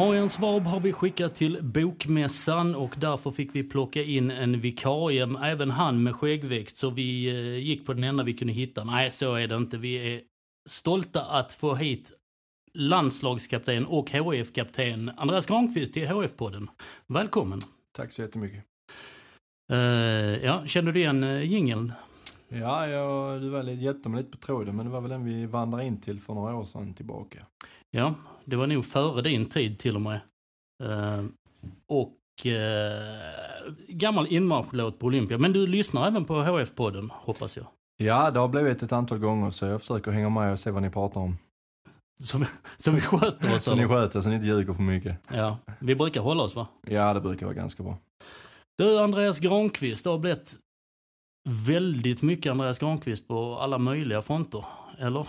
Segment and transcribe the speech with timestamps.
[0.00, 5.28] Marian Svab har vi skickat till Bokmässan och därför fick vi plocka in en vikarie,
[5.42, 8.84] även han med skäggväxt, så vi eh, gick på den enda vi kunde hitta.
[8.84, 9.78] Nej, så är det inte.
[9.78, 10.20] Vi är
[10.68, 12.12] stolta att få hit
[12.74, 16.68] landslagskapten och HF-kapten Andreas Granqvist till HF-podden.
[17.06, 17.58] Välkommen!
[17.96, 18.64] Tack så jättemycket.
[19.72, 19.78] Uh,
[20.44, 21.92] ja, känner du igen uh, jingeln?
[22.48, 25.46] Ja, jag, du var, hjälpte mig lite på tråden, men det var väl den vi
[25.46, 27.46] vandrade in till för några år sedan tillbaka.
[27.90, 28.14] Ja,
[28.50, 30.20] det var nog före din tid till och med.
[30.82, 31.24] Uh,
[31.88, 35.38] och uh, gammal inmarschlåt på Olympia.
[35.38, 37.66] Men du lyssnar även på HF-podden, hoppas jag?
[37.96, 40.82] Ja, det har blivit ett antal gånger så jag försöker hänga med och se vad
[40.82, 41.38] ni pratar om.
[42.22, 42.44] Så,
[42.76, 43.64] så vi sköter oss?
[43.64, 45.18] så ni sköter så ni inte ljuger för mycket?
[45.32, 46.66] Ja, vi brukar hålla oss va?
[46.86, 47.98] Ja, det brukar vara ganska bra.
[48.78, 50.58] Du, Andreas Granqvist, det har blivit
[51.48, 54.64] väldigt mycket Andreas Granqvist på alla möjliga fronter,
[54.98, 55.26] eller?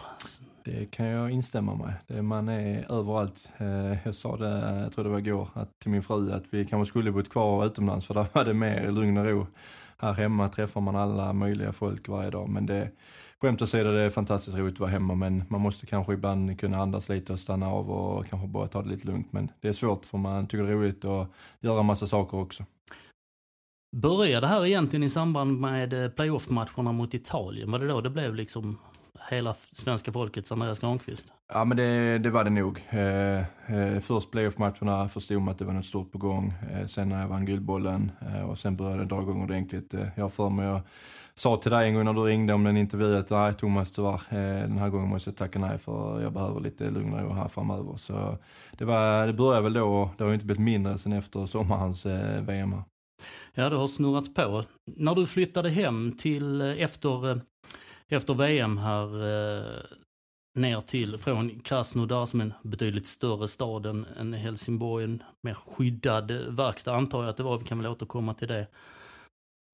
[0.63, 1.93] Det kan jag instämma med.
[2.07, 3.47] Det, man är överallt.
[3.57, 6.43] Eh, jag sa det, eh, jag tror det var igår, att, till min fru att
[6.49, 9.47] vi kanske skulle bott kvar utomlands för där var det mer lugn och ro.
[9.97, 12.49] Här hemma träffar man alla möjliga folk varje dag.
[12.49, 12.89] Men det,
[13.41, 16.77] skämt åsido, det är fantastiskt roligt att vara hemma men man måste kanske ibland kunna
[16.77, 19.33] andas lite och stanna av och kanske bara ta det lite lugnt.
[19.33, 22.65] Men det är svårt för man tycker det är roligt att göra massa saker också.
[23.95, 27.71] Började det här egentligen i samband med eh, playoff-matcherna mot Italien?
[27.71, 28.77] Var det då det blev liksom
[29.31, 31.25] hela svenska folkets Andreas Granqvist?
[31.53, 32.85] Ja men det, det var det nog.
[32.89, 36.53] Eh, eh, först playoff-matcherna förstod man att det var något stort på gång.
[36.71, 39.93] Eh, sen när jag vann Guldbollen eh, och sen började det dra igång ordentligt.
[39.93, 40.81] Eh, jag för mig jag
[41.35, 44.21] sa till dig en gång när du ringde om den intervjun att nej Thomas tyvärr,
[44.29, 47.97] eh, den här gången måste jag tacka nej för jag behöver lite lugnare här framöver.
[47.97, 48.37] Så
[48.77, 52.05] det, var, det började väl då, det har ju inte blivit mindre sen efter sommarens
[52.41, 52.75] VM.
[53.53, 54.63] Ja, det har snurrat på.
[54.97, 57.41] När du flyttade hem till efter
[58.15, 59.75] efter VM här eh,
[60.59, 66.31] ner till, från Krasnodar som en betydligt större stad än, än Helsingborg, en mer skyddad
[66.31, 68.67] eh, verkstad antar jag att det var, vi kan väl återkomma till det.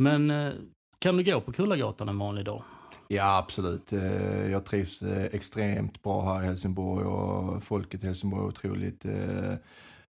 [0.03, 0.53] Men eh,
[0.99, 2.63] kan du gå på Kullagatan en vanlig dag?
[3.07, 3.93] Ja, absolut.
[3.93, 9.05] Eh, jag trivs eh, extremt bra här i Helsingborg och folket i Helsingborg är otroligt
[9.05, 9.53] eh,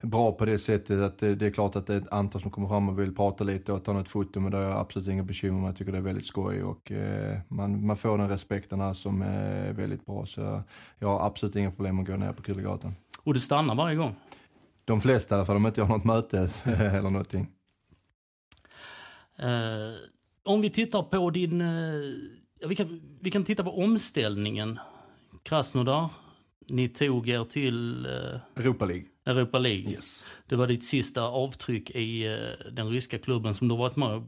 [0.04, 2.50] bra på det sättet att det, det, är klart att det är ett antal som
[2.50, 5.08] kommer fram och vill prata lite och ta något foto men det har jag absolut
[5.08, 5.68] inga bekymmer med.
[5.68, 9.22] Jag tycker det är väldigt skoj och eh, man, man får den respekten här som
[9.22, 10.62] är väldigt bra så
[10.98, 12.94] jag har absolut inga problem att gå ner på Kullegatan.
[13.22, 14.14] Och du stannar varje gång?
[14.84, 17.46] De flesta i alla fall, om inte jag har något möte eller någonting.
[19.42, 19.94] Uh,
[20.44, 22.14] om vi tittar på din, uh,
[22.66, 24.78] vi, kan, vi kan titta på omställningen.
[25.42, 26.08] Krasnodar,
[26.68, 28.06] ni tog er till...
[28.06, 29.04] Uh, Europa League.
[29.26, 29.92] Europa League.
[29.92, 30.24] Yes.
[30.46, 34.22] Det var ditt sista avtryck i uh, den ryska klubben som du varit med och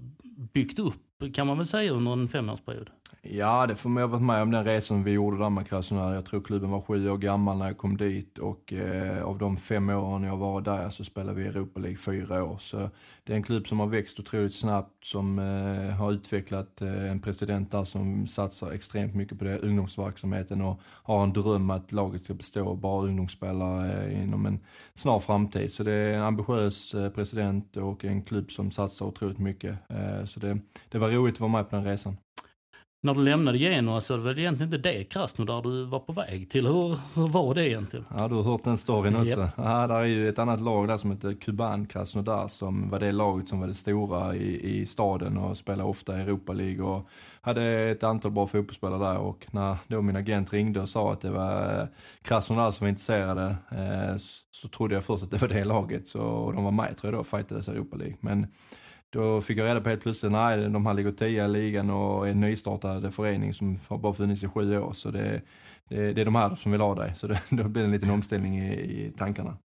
[0.52, 1.02] byggt upp,
[1.34, 2.90] kan man väl säga, under en femårsperiod?
[3.22, 6.14] Ja, det får man ha varit med om den resan vi gjorde där med Krasnodar.
[6.14, 9.56] Jag tror klubben var sju år gammal när jag kom dit och eh, av de
[9.56, 12.58] fem åren jag var där så spelade vi i Europa League fyra år.
[12.58, 12.90] Så
[13.24, 17.20] det är en klubb som har växt otroligt snabbt, som eh, har utvecklat eh, en
[17.20, 22.24] president där som satsar extremt mycket på det, ungdomsverksamheten och har en dröm att laget
[22.24, 24.60] ska bestå av bara ungdomsspelare eh, inom en
[24.94, 25.72] snar framtid.
[25.72, 29.76] Så det är en ambitiös eh, president och en klubb som satsar otroligt mycket.
[29.88, 32.16] Eh, så det, det var roligt att vara med på den resan
[33.06, 36.12] när du lämnade Genoa så var det väl egentligen inte det Krasnodar du var på
[36.12, 36.66] väg till.
[36.66, 38.04] Hur, hur var det egentligen?
[38.16, 39.40] Ja, du har hört den storyn också.
[39.40, 39.50] Yep.
[39.56, 43.12] Ja, där är ju ett annat lag där som heter Kuban Krasnodar som var det
[43.12, 47.08] laget som var det stora i, i staden och spelade ofta i Europa League och
[47.40, 51.20] hade ett antal bra fotbollsspelare där och när då min agent ringde och sa att
[51.20, 51.86] det var eh,
[52.22, 54.16] Krasnodar som var intresserade eh,
[54.50, 57.12] så trodde jag först att det var det laget så, och de var med tror
[57.12, 58.16] jag då, fightades i Europa League.
[58.20, 58.46] Men
[59.16, 62.26] då fick jag reda på helt plötsligt, nej de här ligger tia i ligan och
[62.26, 64.92] är en nystartad förening som har bara funnits i sju år.
[64.92, 65.42] Så det,
[65.88, 67.14] det, det är de här som vill ha dig.
[67.16, 69.58] Så det, då blir det en liten omställning i, i tankarna.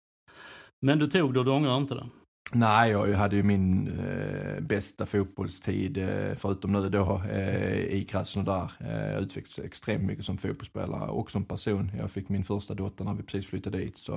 [0.81, 2.07] Men du tog det och du ångrar inte det?
[2.53, 8.73] Nej, jag hade ju min eh, bästa fotbollstid, eh, förutom nu då, eh, i Krasnodar.
[8.81, 11.91] Eh, jag utvecklades extremt mycket som fotbollsspelare och som person.
[11.99, 13.99] Jag fick min första dotter när vi precis flyttade dit.
[13.99, 14.15] Så,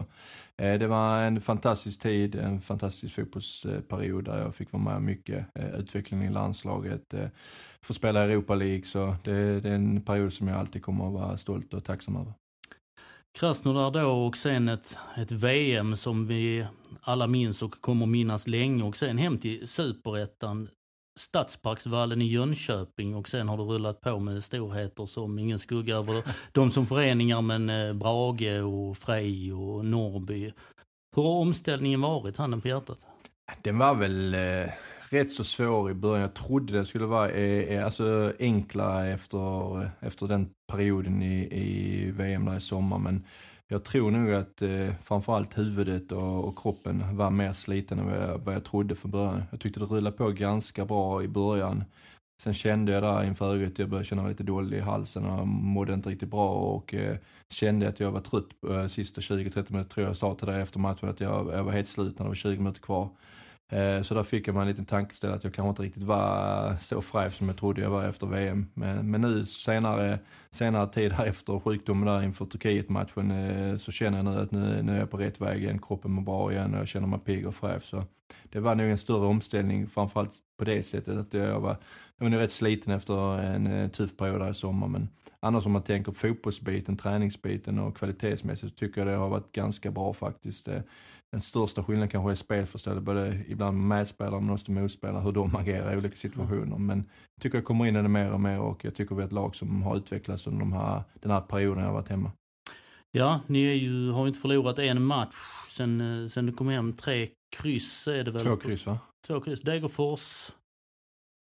[0.57, 5.45] eh, det var en fantastisk tid, en fantastisk fotbollsperiod där jag fick vara med mycket.
[5.55, 7.27] Eh, utvecklingen i landslaget, eh,
[7.81, 8.83] få spela i Europa League.
[8.85, 12.15] Så det, det är en period som jag alltid kommer att vara stolt och tacksam
[12.15, 12.40] över.
[13.39, 16.65] Krasnodar då och sen ett, ett VM som vi
[17.01, 20.69] alla minns och kommer minnas länge och sen hem till superettan.
[21.19, 26.23] Stadsparksvallen i Jönköping och sen har det rullat på med storheter som ingen skugga över
[26.51, 30.53] de som föreningar men eh, Brage och Frej och Norrby.
[31.15, 32.99] Hur har omställningen varit, handen på hjärtat?
[33.61, 34.73] Den var väl eh,
[35.13, 36.21] rätt så svår i början.
[36.21, 41.39] Jag trodde det skulle vara eh, eh alltså enklare efter, eh, efter den perioden i,
[41.51, 42.97] i VM där i sommar.
[42.97, 43.25] Men
[43.67, 48.17] jag tror nog att eh, framförallt huvudet och, och, kroppen var mer sliten än vad
[48.17, 49.43] jag, vad jag trodde från början.
[49.51, 51.83] Jag tyckte det rullade på ganska bra i början.
[52.43, 55.47] Sen kände jag där inför ögat, jag började känna mig lite dålig i halsen och
[55.47, 57.17] mådde inte riktigt bra och eh,
[57.53, 60.79] kände att jag var trött eh, sista 20-30 minuter tror jag sa till dig efter
[60.79, 63.09] matchen att jag, jag var helt slut när det var 20 minuter kvar.
[63.71, 66.75] Eh, så där fick jag mig en liten tankeställare att jag kanske inte riktigt var
[66.79, 68.67] så fräsch som jag trodde jag var efter VM.
[68.73, 70.19] Men, men nu senare,
[70.51, 74.81] senare tid här efter sjukdomen där inför Turkiet-matchen eh, så känner jag nu att nu,
[74.83, 75.79] nu är jag på rätt väg igen.
[75.79, 77.83] Kroppen mår bra igen och jag känner mig pigg och fräsch.
[77.83, 78.03] Så
[78.43, 81.77] det var nog en större omställning framförallt på det sättet att jag var,
[82.17, 84.87] jag var nog rätt sliten efter en eh, tuff period här i sommar.
[84.87, 85.09] Men
[85.39, 89.51] annars om man tänker på fotbollsbiten, träningsbiten och kvalitetsmässigt så tycker jag det har varit
[89.51, 90.67] ganska bra faktiskt
[91.31, 95.55] den största skillnaden kanske är spelförståelse, både ibland med medspelare men också motspelare, hur de
[95.55, 96.77] agerar i olika situationer.
[96.77, 96.97] Men
[97.35, 99.25] jag tycker jag kommer in i det mer och mer och jag tycker vi är
[99.25, 102.31] ett lag som har utvecklats under de här, den här perioden jag har varit hemma.
[103.11, 105.35] Ja, ni ju, har inte förlorat en match
[105.69, 106.93] sen, eh, sen du kom hem.
[106.93, 108.41] Tre kryss är det väl?
[108.43, 108.99] Två kryss va?
[109.27, 109.61] Två kryss.
[109.61, 110.51] Degerfors.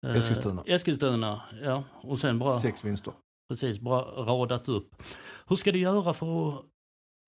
[0.08, 0.64] Eh, Eskilstuna.
[0.66, 1.84] Eskilstuna, ja.
[1.94, 2.60] Och sen bra.
[2.60, 3.14] Sex vinster.
[3.50, 5.04] Precis, bra radat upp.
[5.48, 6.66] Hur ska du göra för att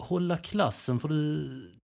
[0.03, 0.99] hålla klassen?
[0.99, 1.78] För du,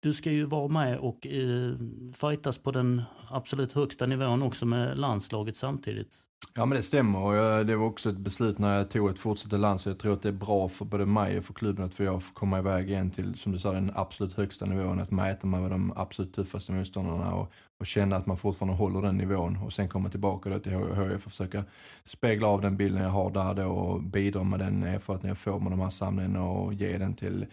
[0.00, 1.72] du ska ju vara med och eh,
[2.12, 6.26] fightas på den absolut högsta nivån också med landslaget samtidigt.
[6.54, 9.18] Ja men det stämmer och jag, det var också ett beslut när jag tog ett
[9.18, 11.84] fortsatt land så jag tror att det är bra för både mig och för klubben
[11.84, 15.00] att jag får komma iväg igen till, som du sa, den absolut högsta nivån.
[15.00, 19.02] Att mäta mig med de absolut tuffaste motståndarna och, och känna att man fortfarande håller
[19.02, 21.64] den nivån och sen komma tillbaka då till HIF och försöka
[22.04, 25.60] spegla av den bilden jag har där då och bidra med den erfarenheten jag får
[25.60, 27.46] med de här samlingarna och ge den till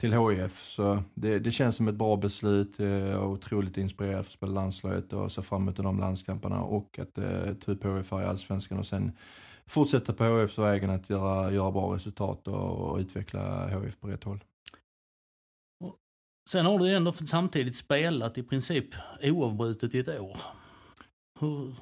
[0.00, 0.62] till HIF.
[0.62, 2.74] Så det, det, känns som ett bra beslut.
[2.78, 6.98] Jag är otroligt inspirerad för att spela landslaget och ser fram emot de landskamperna och
[6.98, 9.12] att eh, ta upp HIF här i Allsvenskan och sen
[9.66, 14.24] fortsätta på HIFs vägen att göra, göra bra resultat och, och utveckla HIF på rätt
[14.24, 14.44] håll.
[16.50, 18.88] Sen har du ändå samtidigt spelat i princip
[19.22, 20.36] oavbrutet i ett år.
[21.40, 21.74] Hur,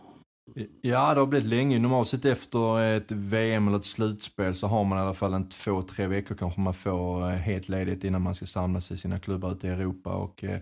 [0.80, 1.78] Ja, det har blivit länge.
[1.78, 5.48] Normalt sett efter ett VM eller ett slutspel så har man i alla fall en
[5.48, 9.18] två, tre veckor kanske man får eh, helt ledigt innan man ska samlas i sina
[9.18, 10.10] klubbar ute i Europa.
[10.14, 10.58] Och, eh,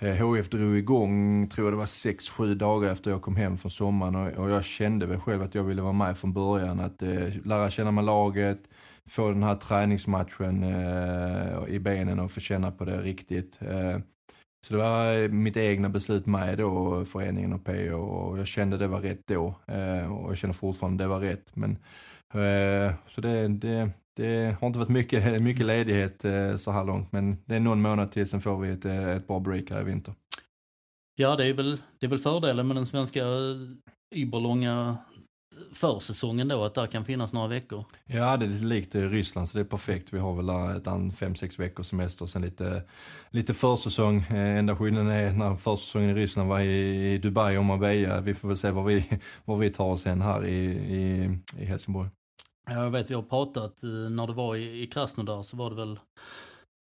[0.00, 3.58] eh HF drog igång, tror jag det var sex sju dagar efter jag kom hem
[3.58, 6.80] från sommaren och, och jag kände väl själv att jag ville vara med från början.
[6.80, 8.60] Att eh, lära känna med laget,
[9.06, 13.58] få den här träningsmatchen eh, i benen och få känna på det riktigt.
[13.60, 13.98] Eh,
[14.66, 18.78] så det var eh, mitt egna beslut med då, föreningen och PO och jag kände
[18.78, 19.54] det var rätt då.
[19.66, 21.56] Eh, och jag känner fortfarande det var rätt.
[21.56, 21.70] Men,
[22.34, 26.20] eh, så det, det, det har inte varit mycket, mycket ledighet
[26.60, 29.40] så här långt men det är någon månad till sen får vi ett, ett bra
[29.40, 30.14] break här i vinter.
[31.14, 33.24] Ja det är väl, det är väl fördelen med den svenska
[34.14, 34.96] überlånga
[35.72, 37.84] försäsongen då, att där kan finnas några veckor?
[38.06, 40.12] Ja, det är lite likt Ryssland så det är perfekt.
[40.12, 42.82] Vi har väl ett fem, sex veckors semester och sen lite,
[43.30, 44.16] lite försäsong.
[44.16, 48.20] Eh, enda skillnaden är när försäsongen i Ryssland var i Dubai och Marbella.
[48.20, 51.64] Vi får väl se var vi, var vi tar oss hen här i, i, i
[51.64, 52.08] Helsingborg.
[52.66, 55.76] Jag vet, vi har pratat, eh, när det var i, i Krasnodar så var det
[55.76, 55.98] väl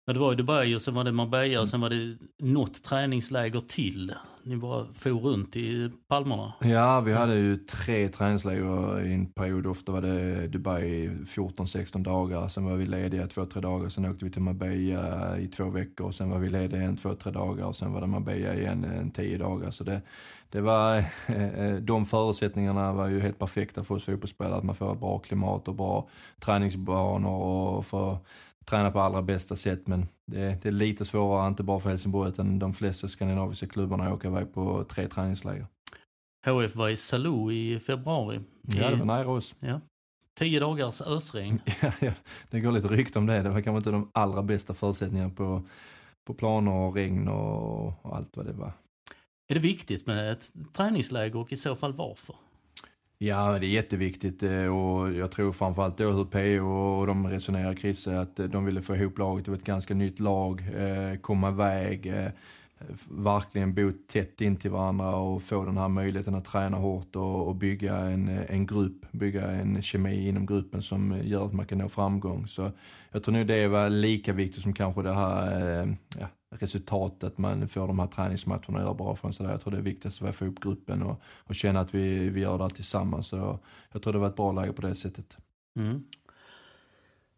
[0.08, 2.84] Ja, det var i Dubai och sen var det Marbella och sen var det något
[2.84, 4.14] träningsläger till.
[4.48, 6.54] Ni bara for runt i palmerna.
[6.62, 9.68] Ja, vi hade ju tre träningsläger i en period.
[9.68, 12.48] Ofta var det Dubai 14-16 dagar.
[12.48, 13.90] Sen var vi lediga två, tre dagar.
[13.90, 16.12] Sen åkte vi till Marbella i två veckor.
[16.12, 17.72] Sen var vi lediga en, två, tre dagar.
[17.72, 19.72] Sen var det Marbella igen en tio dagar.
[19.72, 20.02] Så det,
[20.50, 20.98] det var,
[21.28, 24.58] eh, de förutsättningarna var ju helt perfekta för oss fotbollsspelare.
[24.58, 26.08] Att man får ett bra klimat och bra
[26.40, 28.18] träningsbanor och för
[28.66, 32.30] träna på allra bästa sätt men det, det, är lite svårare, inte bara för Helsingborg
[32.30, 35.68] utan de flesta skandinaviska klubbarna åker iväg på tre träningsläger.
[36.46, 38.40] HF var i Salou i februari.
[38.62, 39.56] Ja, det var nära oss.
[39.60, 39.82] Ja.
[40.38, 41.60] Tio dagars ösregn.
[41.82, 42.12] ja, ja,
[42.50, 43.42] det går lite rykte om det.
[43.42, 45.64] Det var kanske inte de allra bästa förutsättningarna på,
[46.28, 48.74] på planer och regn och, och allt vad det var.
[49.48, 52.36] Är det viktigt med ett träningsläger och i så fall varför?
[53.18, 56.68] Ja, det är jätteviktigt eh, och jag tror framförallt då hur PO
[57.00, 59.46] och de resonerar Chrisse att eh, de ville få ihop laget.
[59.46, 62.14] Det var ett ganska nytt lag, eh, komma iväg
[63.10, 67.56] verkligen bo tätt in till varandra och få den här möjligheten att träna hårt och,
[67.56, 71.90] bygga en, en grupp, bygga en kemi inom gruppen som gör att man kan nå
[71.90, 72.48] framgång.
[72.48, 72.72] Så
[73.12, 76.28] jag tror nog det var lika viktigt som kanske det här ja,
[76.60, 79.46] resultatet, man får de här träningsmatcherna och gör bra från sig.
[79.46, 82.42] Jag tror det är viktigast att få upp gruppen och, och känna att vi, vi
[82.42, 83.28] gör det här tillsammans.
[83.28, 83.60] Så
[83.92, 85.38] jag tror det var ett bra läge på det sättet.
[85.76, 86.04] Mm.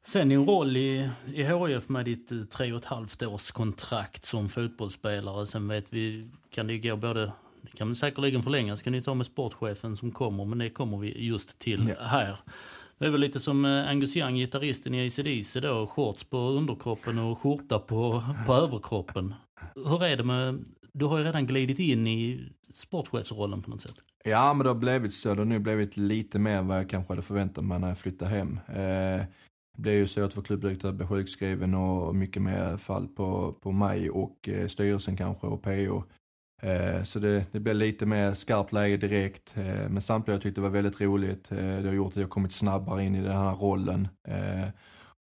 [0.07, 4.25] Sen din roll i, i HIF med ditt eh, tre och ett halvt års kontrakt
[4.25, 5.47] som fotbollsspelare.
[5.47, 7.31] Sen vet vi, kan det gå både,
[7.61, 10.97] det kan väl säkerligen förlängas, kan ni ta med sportchefen som kommer, men det kommer
[10.97, 12.05] vi just till ja.
[12.05, 12.37] här.
[12.99, 17.19] Det är väl lite som eh, Angus Young, gitarristen i ACDC då, shorts på underkroppen
[17.19, 19.33] och skjorta på, på överkroppen.
[19.75, 23.95] Hur är det med, du har ju redan glidit in i sportchefsrollen på något sätt.
[24.23, 25.33] Ja, men det har blivit så.
[25.33, 27.97] Det har nu blivit lite mer än vad jag kanske hade förväntat mig när jag
[27.97, 28.59] flyttade hem.
[28.67, 29.25] Eh,
[29.75, 33.71] det blev ju så att vår klubbdirektör blev sjukskriven och mycket mer fall på, på
[33.71, 36.03] mig och eh, styrelsen kanske och PO.
[36.61, 39.57] Eh, så det, det blev lite mer skarpt läge direkt.
[39.57, 41.51] Eh, men samtidigt jag tyckte det var väldigt roligt.
[41.51, 44.07] Eh, det har gjort att jag kommit snabbare in i den här rollen.
[44.27, 44.69] Eh,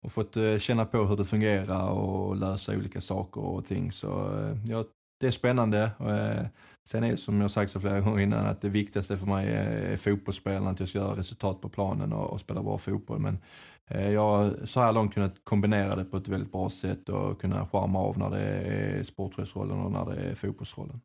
[0.02, 3.92] och fått eh, känna på hur det fungerar och lösa olika saker och ting.
[3.92, 4.86] Så eh, jag
[5.20, 5.82] det är spännande.
[6.00, 6.46] Eh,
[6.88, 9.48] sen är det som jag sagt så flera gånger innan att det viktigaste för mig
[9.52, 10.70] är fotbollsspelarna.
[10.70, 13.18] att jag ska göra resultat på planen och, och spela bra fotboll.
[13.18, 13.38] Men
[13.90, 17.40] Eh, jag har så här långt kunnat kombinera det på ett väldigt bra sätt och
[17.40, 21.00] kunna charma av när det är sportchefsrollen och när det är fotbollsrollen.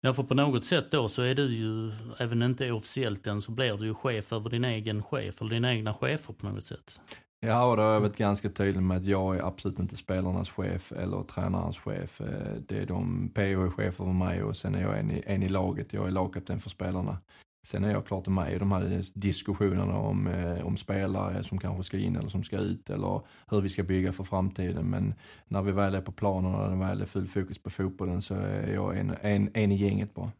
[0.00, 3.52] Ja, för på något sätt då så är du ju, även inte officiellt än, så
[3.52, 7.00] blir du ju chef över din egen chef, eller dina egna chefer på något sätt.
[7.42, 10.50] Ja, och då har jag varit ganska tydlig med att jag är absolut inte spelarnas
[10.50, 12.20] chef eller tränarens chef.
[12.20, 15.22] Eh, det är de, PO är chef över mig och sen är jag en i,
[15.26, 17.18] en i laget, jag är lagkapten för spelarna.
[17.66, 21.82] Sen är jag klart med i de här diskussionerna om, eh, om spelare som kanske
[21.82, 24.90] ska in eller som ska ut eller hur vi ska bygga för framtiden.
[24.90, 25.14] Men
[25.48, 28.22] när vi väl är på planen och när det väl är full fokus på fotbollen
[28.22, 30.32] så är jag en, en, en i gänget bara.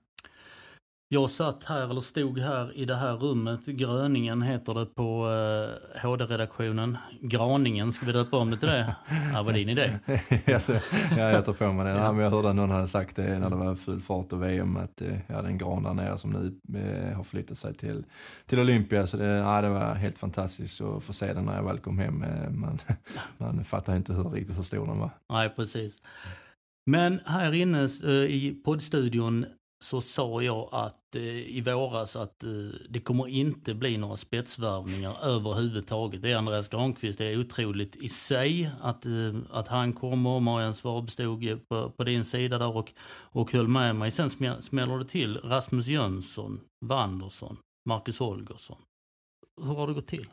[1.13, 6.03] Jag satt här, eller stod här i det här rummet, Gröningen heter det på eh,
[6.03, 6.99] HD-redaktionen.
[7.21, 8.97] Graningen, ska vi döpa om det till det?
[9.33, 9.99] Ja, var din idé?
[10.55, 10.73] alltså,
[11.17, 11.91] ja, jag tar på mig det.
[11.91, 12.23] Ja.
[12.23, 15.01] jag hörde att någon hade sagt det när det var full fart och VM, att
[15.03, 18.05] eh, jag hade en gran där nere som nu eh, har flyttat sig till,
[18.47, 19.07] till Olympia.
[19.07, 21.99] Så det, ja, det var helt fantastiskt att få se den när jag väl kom
[21.99, 22.23] hem.
[22.23, 22.79] Eh, man,
[23.39, 25.11] man fattar inte hur, riktigt hur stor den var.
[25.33, 25.99] Nej, precis.
[26.87, 29.47] Men här inne uh, i poddstudion
[29.83, 31.23] så sa jag att eh,
[31.57, 32.51] i våras att eh,
[32.89, 36.23] det kommer inte bli några spetsvärvningar överhuvudtaget.
[36.23, 40.41] Det är Andreas Granqvist, det är otroligt i sig att, eh, att han kommer.
[40.41, 44.11] Marian Svab stod på, på din sida där och, och höll med mig.
[44.11, 44.31] Sen
[44.63, 47.57] smäller det till Rasmus Jönsson, Wanderson,
[47.89, 48.79] Marcus Holgersson.
[49.63, 50.27] Hur har det gått till?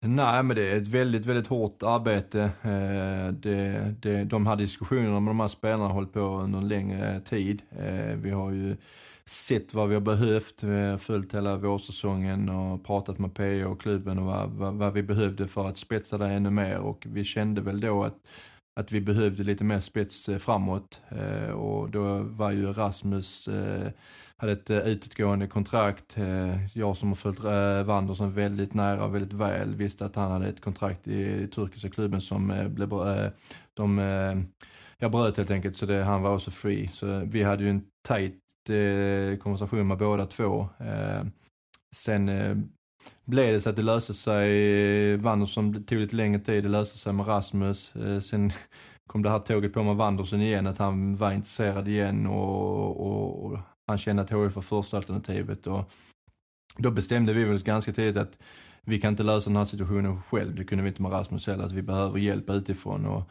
[0.00, 2.42] Nej, men det är ett väldigt, väldigt hårt arbete.
[2.62, 6.68] Eh, det, det, de här diskussionerna med de här spelarna har hållit på under en
[6.68, 7.62] längre tid.
[7.78, 8.76] Eh, vi har ju
[9.24, 13.80] sett vad vi har behövt, vi har följt hela vårsäsongen och pratat med PE och
[13.80, 17.24] klubben och vad, vad, vad, vi behövde för att spetsa det ännu mer och vi
[17.24, 18.16] kände väl då att
[18.80, 23.90] att vi behövde lite mer spets eh, framåt eh, och då var ju Rasmus eh,
[24.36, 26.16] hade ett utgående kontrakt.
[26.72, 30.48] Jag som har följt uh, Wanderson väldigt nära och väldigt väl visste att han hade
[30.48, 32.88] ett kontrakt i, turkiska klubben som blev,
[33.74, 33.98] de,
[34.98, 36.88] jag bröt helt enkelt så det, han var också free.
[36.88, 38.40] Så vi hade ju en tight
[39.42, 40.68] konversation med båda två.
[41.94, 42.28] sen
[43.26, 46.98] blev det så att det löste sig, eh, Wanderson tog lite längre tid, det löste
[46.98, 47.96] sig med Rasmus.
[47.96, 48.52] Eh, sen
[49.06, 53.44] kom det här tåget på med Wanderson igen, att han var intresserad igen och, och,
[53.44, 55.90] och han kände att HIF var första alternativet och
[56.78, 58.38] då bestämde vi väl ganska tidigt att
[58.82, 60.54] vi kan inte lösa den här situationen själv.
[60.54, 63.06] Det kunde vi inte med Rasmus heller, att vi behöver hjälp utifrån.
[63.06, 63.30] Och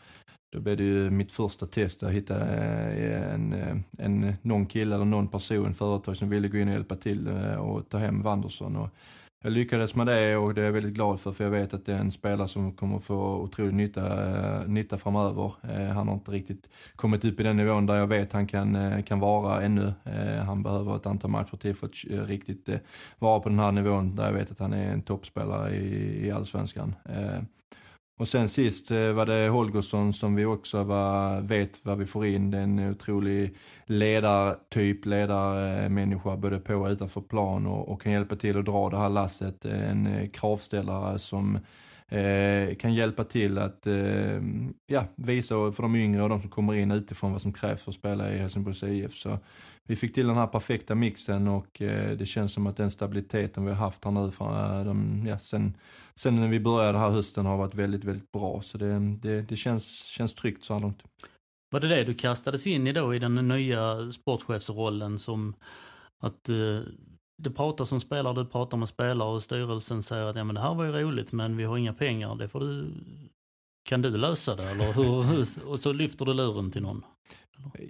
[0.52, 5.06] då blev det ju mitt första test att hitta eh, en, en, någon kille eller
[5.06, 7.28] någon person, företag som ville gå in och hjälpa till
[7.60, 8.76] och ta hem Wanderson.
[8.76, 8.90] Och
[9.46, 11.86] jag lyckades med det och det är jag väldigt glad för, för jag vet att
[11.86, 14.30] det är en spelare som kommer få otrolig nytta,
[14.62, 15.54] eh, nytta framöver.
[15.70, 18.76] Eh, han har inte riktigt kommit upp i den nivån där jag vet han kan,
[18.76, 19.94] eh, kan vara ännu.
[20.04, 22.78] Eh, han behöver ett antal matcher till för att eh, riktigt eh,
[23.20, 26.32] vara på den här nivån där jag vet att han är en toppspelare i, i
[26.32, 26.96] allsvenskan.
[28.18, 32.26] Och sen sist eh, var det Holgersson som vi också var, vet vad vi får
[32.26, 32.52] in.
[32.52, 33.56] Det är en otrolig
[33.86, 38.98] ledartyp, ledarmänniska både på och utanför plan och, och kan hjälpa till att dra det
[38.98, 39.66] här lasset.
[39.66, 41.56] En eh, kravställare som
[42.08, 44.42] eh, kan hjälpa till att eh,
[44.88, 47.92] ja, visa för de yngre och de som kommer in utifrån vad som krävs för
[47.92, 49.16] att spela i Helsingborgs IF.
[49.16, 49.40] Så
[49.88, 53.66] vi fick till den här perfekta mixen och eh, det känns som att den stabiliteten
[53.66, 55.78] vi har haft här nu för, eh, de, ja, sen,
[56.16, 58.62] sen när vi började här hösten har varit väldigt, väldigt bra.
[58.62, 61.04] Så det, det, det känns, känns tryggt så här långt.
[61.72, 65.54] Var det det du kastades in i då i den nya sportchefsrollen som
[66.24, 66.80] att eh,
[67.44, 70.62] det pratas om spelare, du pratar med spelare och styrelsen säger att ja, men det
[70.62, 72.92] här var ju roligt men vi har inga pengar, det får du,
[73.90, 75.68] kan du lösa det eller hur?
[75.72, 77.04] och så lyfter du luren till någon.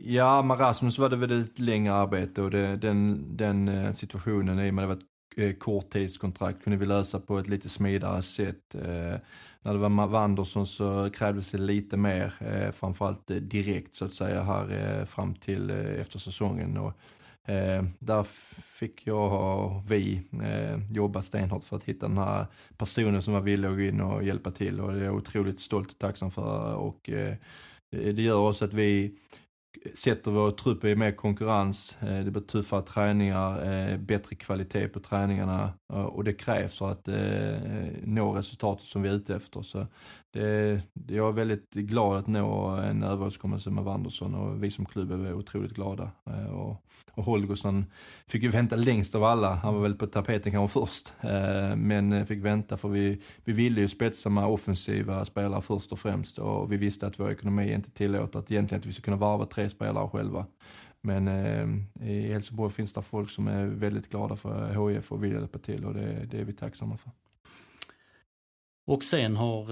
[0.04, 4.60] Ja, med Rasmus var det väl ett längre arbete och det, den, den eh, situationen
[4.60, 7.70] i och med att det var ett eh, korttidskontrakt kunde vi lösa på ett lite
[7.70, 8.76] smidigare sätt.
[8.76, 9.20] Eh,
[9.62, 14.14] när det var Wanderson så krävdes det lite mer, eh, framförallt eh, direkt så att
[14.14, 16.78] säga här fram till efter säsongen.
[16.78, 16.94] Och,
[18.00, 18.24] där
[18.80, 20.22] fick jag och vi
[20.92, 22.46] jobba stenhårt för att hitta den här
[22.78, 25.60] personen som var villig att gå in och hjälpa till och det är jag otroligt
[25.60, 26.76] stolt och tacksam för.
[26.76, 27.10] Och,
[27.90, 29.18] det gör också att vi
[29.94, 35.00] sätter vår trupp i mer konkurrens, eh, det blir tuffare träningar, eh, bättre kvalitet på
[35.00, 37.10] träningarna eh, och det krävs för att
[38.04, 39.62] nå resultatet som vi är ute efter.
[39.62, 39.88] Så
[40.34, 45.12] det, jag är väldigt glad att nå en överenskommelse med Wanderson och vi som klubb
[45.12, 46.12] är otroligt glada.
[46.52, 46.82] Och,
[47.14, 47.86] och Holgersson
[48.28, 51.14] fick ju vänta längst av alla, han var väl på tapeten kanske först.
[51.22, 55.92] Eh, men eh, fick vänta för vi, vi ville ju spetsa med offensiva spelare först
[55.92, 59.06] och främst och vi visste att vår ekonomi inte tillåter att egentligen att vi skulle
[59.06, 60.46] kunna varva tre spelare själva.
[61.02, 61.68] Men eh,
[62.10, 65.86] i Helsingborg finns det folk som är väldigt glada för HIF och vill hjälpa till
[65.86, 67.12] och det, det är vi tacksamma för.
[68.88, 69.68] Och sen har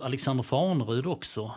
[0.00, 1.52] Alexander Farnerud också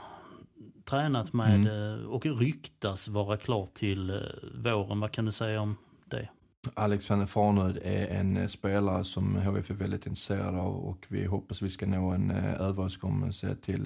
[0.86, 2.00] tränat med mm.
[2.00, 4.16] eh, och ryktas vara klar till eh,
[4.54, 5.00] våren.
[5.00, 6.30] Vad kan du säga om det?
[6.74, 11.62] Alexander Farnerud är en eh, spelare som HF är väldigt intresserad av och vi hoppas
[11.62, 13.84] vi ska nå en överenskommelse till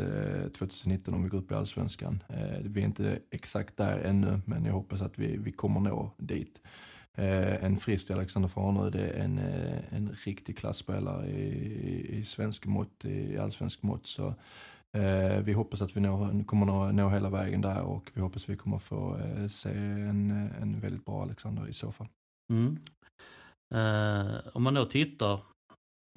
[0.57, 2.23] 2019 eh, om vi går upp i Allsvenskan.
[2.61, 6.61] Vi är inte exakt där ännu men jag hoppas att vi, vi kommer nå dit.
[7.61, 9.39] En frisk Alexander Farnerud är en,
[9.89, 14.07] en riktig klassspelare i, i svensk mått, i allsvensk mått.
[14.07, 14.33] Så
[14.97, 18.43] Eh, vi hoppas att vi når, kommer nå, nå hela vägen där och vi hoppas
[18.43, 20.31] att vi kommer få eh, se en,
[20.61, 22.07] en väldigt bra Alexander i så fall.
[22.53, 22.77] Mm.
[23.75, 25.39] Eh, om man då tittar,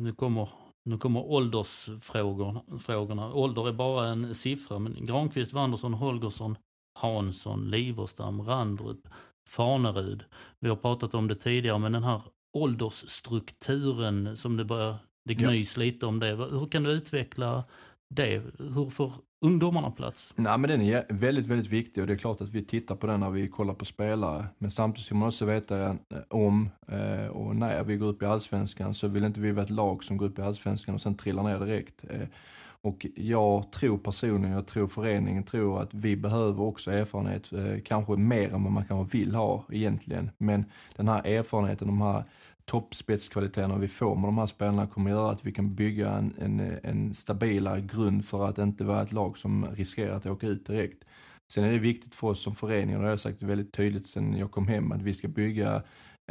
[0.02, 0.48] nu kommer,
[0.84, 3.34] nu kommer åldersfrågorna.
[3.34, 6.56] Ålder är bara en siffra, men Granqvist, Wanderson, Holgersson,
[6.98, 9.08] Hansson, Liverstam, Randrup,
[9.48, 10.24] Fanerud.
[10.60, 12.22] Vi har pratat om det tidigare, men den här
[12.56, 15.82] åldersstrukturen som det börjar, det gnys ja.
[15.82, 16.34] lite om det.
[16.34, 17.64] Hur kan du utveckla
[18.14, 18.42] det?
[18.58, 20.34] Hur får ungdomarna plats?
[20.36, 23.06] Nej men den är väldigt, väldigt viktig och det är klart att vi tittar på
[23.06, 24.46] den när vi kollar på spelare.
[24.58, 25.96] Men samtidigt ska man också veta eh,
[26.28, 29.70] om eh, och när vi går upp i allsvenskan så vill inte vi vara ett
[29.70, 32.04] lag som går upp i allsvenskan och sen trillar ner direkt.
[32.10, 32.28] Eh,
[32.84, 37.50] och jag tror personligen, jag tror föreningen tror att vi behöver också erfarenhet,
[37.84, 40.30] kanske mer än vad man kanske vill ha egentligen.
[40.38, 40.64] Men
[40.96, 42.24] den här erfarenheten, de här
[42.64, 46.60] toppspetskvaliteterna vi får med de här spelarna kommer göra att vi kan bygga en, en,
[46.82, 51.04] en stabilare grund för att inte vara ett lag som riskerar att åka ut direkt.
[51.52, 54.06] Sen är det viktigt för oss som förening, och det har jag sagt väldigt tydligt
[54.06, 55.82] sen jag kom hem, att vi ska bygga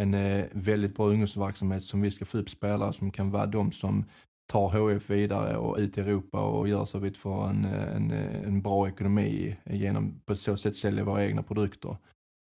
[0.02, 3.72] en eh, väldigt bra ungdomsverksamhet som vi ska få upp spelare som kan vara de
[3.72, 4.06] som
[4.52, 8.12] tar HF vidare och ut i Europa och gör så att vi får en, en,
[8.46, 11.98] en bra ekonomi genom på så sätt sälja våra egna produkter.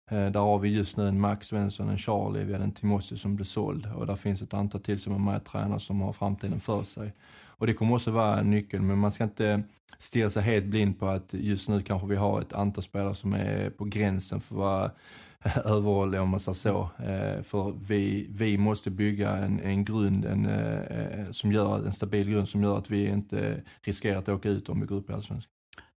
[0.09, 3.17] Eh, där har vi just nu en Max Svensson, en Charlie, vi hade en Timossi
[3.17, 6.13] som blev såld och där finns ett antal till som är med tränare som har
[6.13, 7.13] framtiden för sig.
[7.45, 9.63] Och det kommer också vara en nyckel, men man ska inte
[9.97, 13.33] stirra sig helt blind på att just nu kanske vi har ett antal spelare som
[13.33, 14.91] är på gränsen för att vara
[15.65, 16.89] överhålliga om man säger så.
[17.03, 22.29] Eh, för vi, vi måste bygga en, en grund, en, eh, som gör, en stabil
[22.29, 25.13] grund som gör att vi inte riskerar att åka ut om vi går upp i
[25.13, 25.51] Allsvenskan.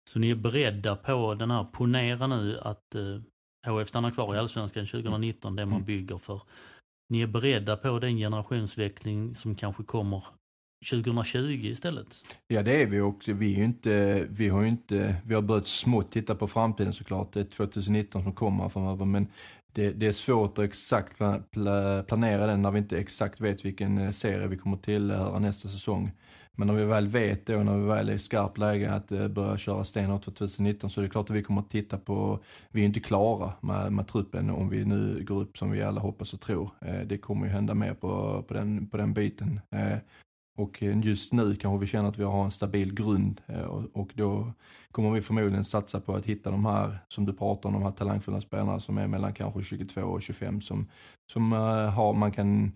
[0.08, 2.94] Så ni är beredda på den här, ponera nu att
[3.66, 5.86] HF stannar kvar i Allsvenskan 2019, det man mm.
[5.86, 6.42] bygger för.
[7.08, 10.24] Ni är beredda på den generationsväxling som kanske kommer
[10.90, 12.24] 2020 istället?
[12.48, 13.32] Ja det är vi också.
[13.32, 17.32] Vi, är inte, vi, har inte, vi har börjat smått titta på framtiden såklart.
[17.32, 19.26] Det är 2019 som kommer framöver men
[19.72, 21.16] det, det, är svårt att exakt
[22.06, 26.10] planera den när vi inte exakt vet vilken eh, serie vi kommer tillhöra nästa säsong.
[26.56, 29.28] Men när vi väl vet då, när vi väl är i skarpt läge att eh,
[29.28, 32.38] börja köra stenhårt 2019 så är det klart att vi kommer att titta på,
[32.70, 36.00] vi är inte klara med, med truppen om vi nu går upp som vi alla
[36.00, 36.70] hoppas och tror.
[36.80, 39.60] Eh, det kommer ju hända mer på, på, den, på den biten.
[39.70, 39.98] Eh,
[40.58, 43.40] och just nu kanske vi känner att vi har en stabil grund
[43.92, 44.52] och då
[44.90, 47.90] kommer vi förmodligen satsa på att hitta de här, som du pratar om, de här
[47.90, 50.88] talangfulla spelarna som är mellan kanske 22 och 25 som,
[51.32, 52.72] som har, man kan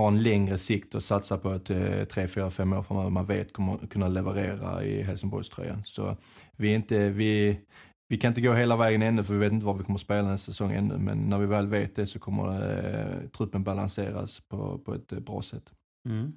[0.00, 3.26] har en längre sikt och satsar på ett eh, 3, 4, 5 år framöver man
[3.26, 5.82] vet kommer kunna leverera i Helsingborgströjan.
[5.86, 6.16] Så
[6.56, 7.60] vi inte, vi,
[8.08, 10.28] vi kan inte gå hela vägen ännu för vi vet inte var vi kommer spela
[10.28, 10.98] nästa säsong ännu.
[10.98, 12.78] Men när vi väl vet det så kommer
[13.22, 15.72] eh, truppen balanseras på, på ett eh, bra sätt.
[16.08, 16.32] Mm.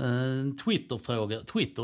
[0.00, 1.40] Uh, Twitterfråga.
[1.40, 1.82] Twitter,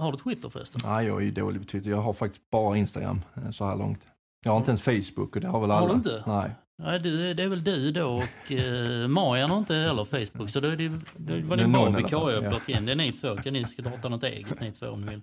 [0.00, 0.80] har du Twitter förresten?
[0.84, 1.90] Nej, jag är dålig på Twitter.
[1.90, 4.06] Jag har faktiskt bara Instagram eh, så här långt.
[4.44, 5.80] Jag har inte ens Facebook och det har väl alla.
[5.80, 6.22] Har du inte?
[6.26, 6.50] Nej.
[6.82, 10.60] Nej, det, det är väl du då och eh, Marian har inte heller Facebook så
[10.60, 12.86] då är det, det var det bra vikarie att plocka in.
[12.86, 15.22] Det är ni två, kan ni starta något eget ni två om ni vill.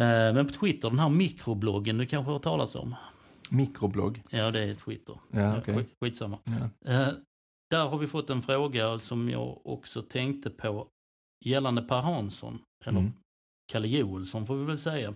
[0.00, 2.94] Eh, men på Twitter, den här mikrobloggen du kanske har hört talas om?
[3.50, 4.22] Mikroblogg?
[4.30, 5.18] Ja, det är Twitter.
[5.30, 5.74] Ja, okay.
[5.74, 6.38] Skit, skitsamma.
[6.44, 6.92] Ja.
[6.92, 7.08] Eh,
[7.70, 10.86] där har vi fått en fråga som jag också tänkte på
[11.44, 13.12] gällande Per Hansson, eller mm.
[13.72, 15.14] Kalle Joelsson får vi väl säga.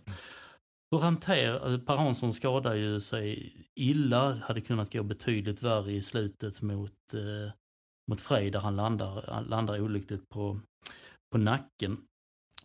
[0.91, 6.03] Hur hanterar, eh, Per Hansson skadade ju sig illa, hade kunnat gå betydligt värre i
[6.03, 7.53] slutet mot, eh,
[8.11, 10.61] mot Frej där han landar, landar olyckligt på,
[11.33, 11.99] på nacken.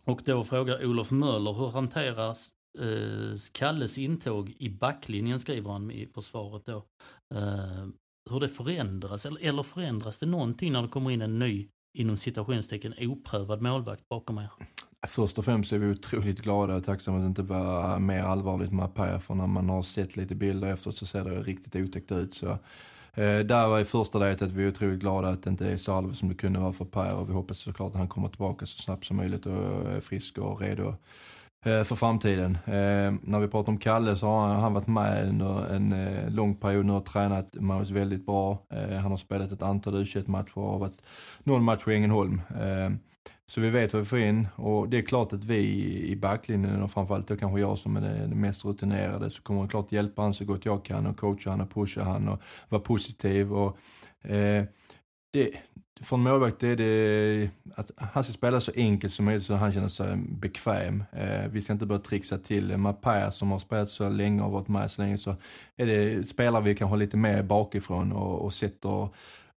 [0.04, 6.06] Och då frågar Olof Möller, hur hanteras eh, Kalles intåg i backlinjen skriver han i
[6.06, 6.86] försvaret då.
[7.34, 7.86] Eh,
[8.30, 12.16] hur det förändras, eller, eller förändras det någonting när det kommer in en ny, inom
[12.16, 14.50] citationstecken, oprövad målvakt bakom er?
[15.06, 18.72] Först och främst är vi otroligt glada och tacksamma att det inte var mer allvarligt
[18.72, 22.12] med Apaya för när man har sett lite bilder efteråt så ser det riktigt otäckt
[22.12, 22.34] ut.
[22.34, 22.48] Så,
[23.14, 25.76] eh, där var i första läget att vi är otroligt glada att det inte är
[25.76, 28.28] så allvarligt som det kunde vara för Apaya och vi hoppas såklart att han kommer
[28.28, 30.94] tillbaka så snabbt som möjligt och är frisk och redo
[31.64, 32.58] eh, för framtiden.
[32.64, 36.30] Eh, när vi pratar om Kalle så har han, han varit med under en eh,
[36.30, 38.58] lång period nu och tränat med oss väldigt bra.
[38.70, 41.02] Eh, han har spelat ett antal u matcher och har varit
[41.44, 42.42] någon match i Ängelholm.
[42.50, 42.90] Eh,
[43.50, 45.58] så vi vet vad vi får in och det är klart att vi
[46.08, 49.70] i backlinjen och framförallt då kanske jag som är den mest rutinerade så kommer jag
[49.70, 52.82] klart hjälpa han så gott jag kan och coacha han och pusha han och vara
[52.82, 53.52] positiv.
[53.52, 53.76] Och,
[54.30, 54.64] eh,
[55.32, 55.50] det,
[56.02, 59.88] från målvakt är det att han ska spela så enkelt som möjligt så han känner
[59.88, 61.04] sig bekväm.
[61.12, 62.76] Eh, vi ska inte börja trixa till det.
[62.76, 65.36] Med Per som har spelat så länge och varit med så länge så
[65.76, 69.08] är det, spelar vi kanske lite mer bakifrån och, och sätter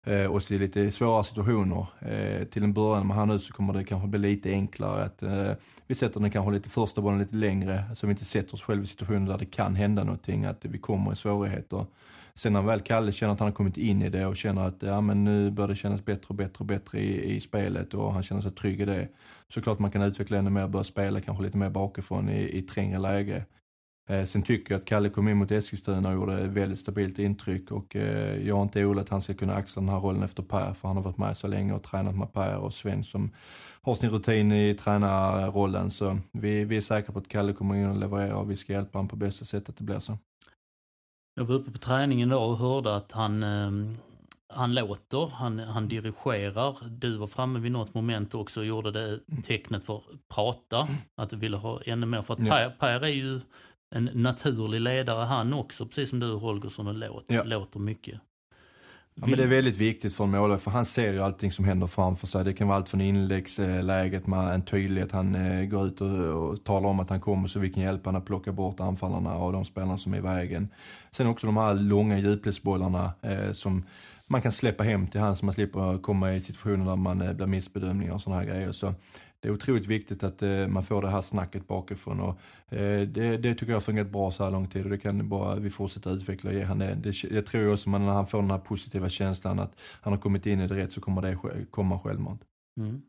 [0.06, 1.86] eh, oss i lite svåra situationer.
[2.00, 5.22] Eh, till en början med han nu så kommer det kanske bli lite enklare att
[5.22, 5.52] eh,
[5.86, 8.84] vi sätter den kanske lite första bollen lite längre så vi inte sätter oss själva
[8.84, 11.86] i situationer där det kan hända någonting, att vi kommer i svårigheter.
[12.34, 14.82] Sen när väl Kalle känner att han har kommit in i det och känner att
[14.82, 18.12] ja, men nu börjar det kännas bättre och bättre och bättre i, i spelet och
[18.12, 19.08] han känner sig trygg i det.
[19.48, 22.62] Såklart man kan utveckla ännu mer och börja spela kanske lite mer bakifrån i, i
[22.62, 23.44] trängre läge.
[24.10, 27.18] Eh, sen tycker jag att Kalle kom in mot Eskilstuna och gjorde ett väldigt stabilt
[27.18, 30.22] intryck och eh, jag är inte orolig att han ska kunna axla den här rollen
[30.22, 33.04] efter Per för han har varit med så länge och tränat med Per och Sven
[33.04, 33.30] som
[33.82, 37.86] har sin rutin i tränarrollen så vi, vi är säkra på att Kalle kommer in
[37.86, 40.18] och levererar och vi ska hjälpa honom på bästa sätt att det blir så.
[41.34, 43.96] Jag var uppe på träningen då och hörde att han, eh,
[44.48, 46.76] han låter, han, han dirigerar.
[46.88, 50.02] Du var framme vid något moment också och gjorde det tecknet för
[50.34, 52.22] prata, att du ville ha ännu mer.
[52.22, 53.40] För att per, per är ju
[53.90, 57.42] en naturlig ledare han också, precis som du Holgersson och låter, ja.
[57.44, 58.20] låter mycket.
[59.14, 61.64] Ja, men det är väldigt viktigt för en målvakt för han ser ju allting som
[61.64, 62.44] händer framför sig.
[62.44, 65.12] Det kan vara allt från inläggsläget med en tydlighet.
[65.12, 68.08] Han eh, går ut och, och talar om att han kommer så vi kan hjälpa
[68.08, 70.68] honom att plocka bort anfallarna och de spelarna som är i vägen.
[71.10, 73.84] Sen också de här långa djupledsbollarna eh, som
[74.26, 77.32] man kan släppa hem till han så man slipper komma i situationer där man eh,
[77.32, 78.72] blir missbedömningar och sådana här grejer.
[78.72, 78.94] Så
[79.40, 82.40] det är otroligt viktigt att eh, man får det här snacket bakifrån och
[82.74, 85.28] eh, det, det tycker jag har fungerat bra så här lång tid och det kan
[85.28, 86.94] bara vi fortsätta utveckla och ge han det.
[86.94, 90.20] det jag tror också att när han får den här positiva känslan att han har
[90.20, 92.42] kommit in i det rätt så kommer det komma självmant.
[92.76, 93.02] Mm.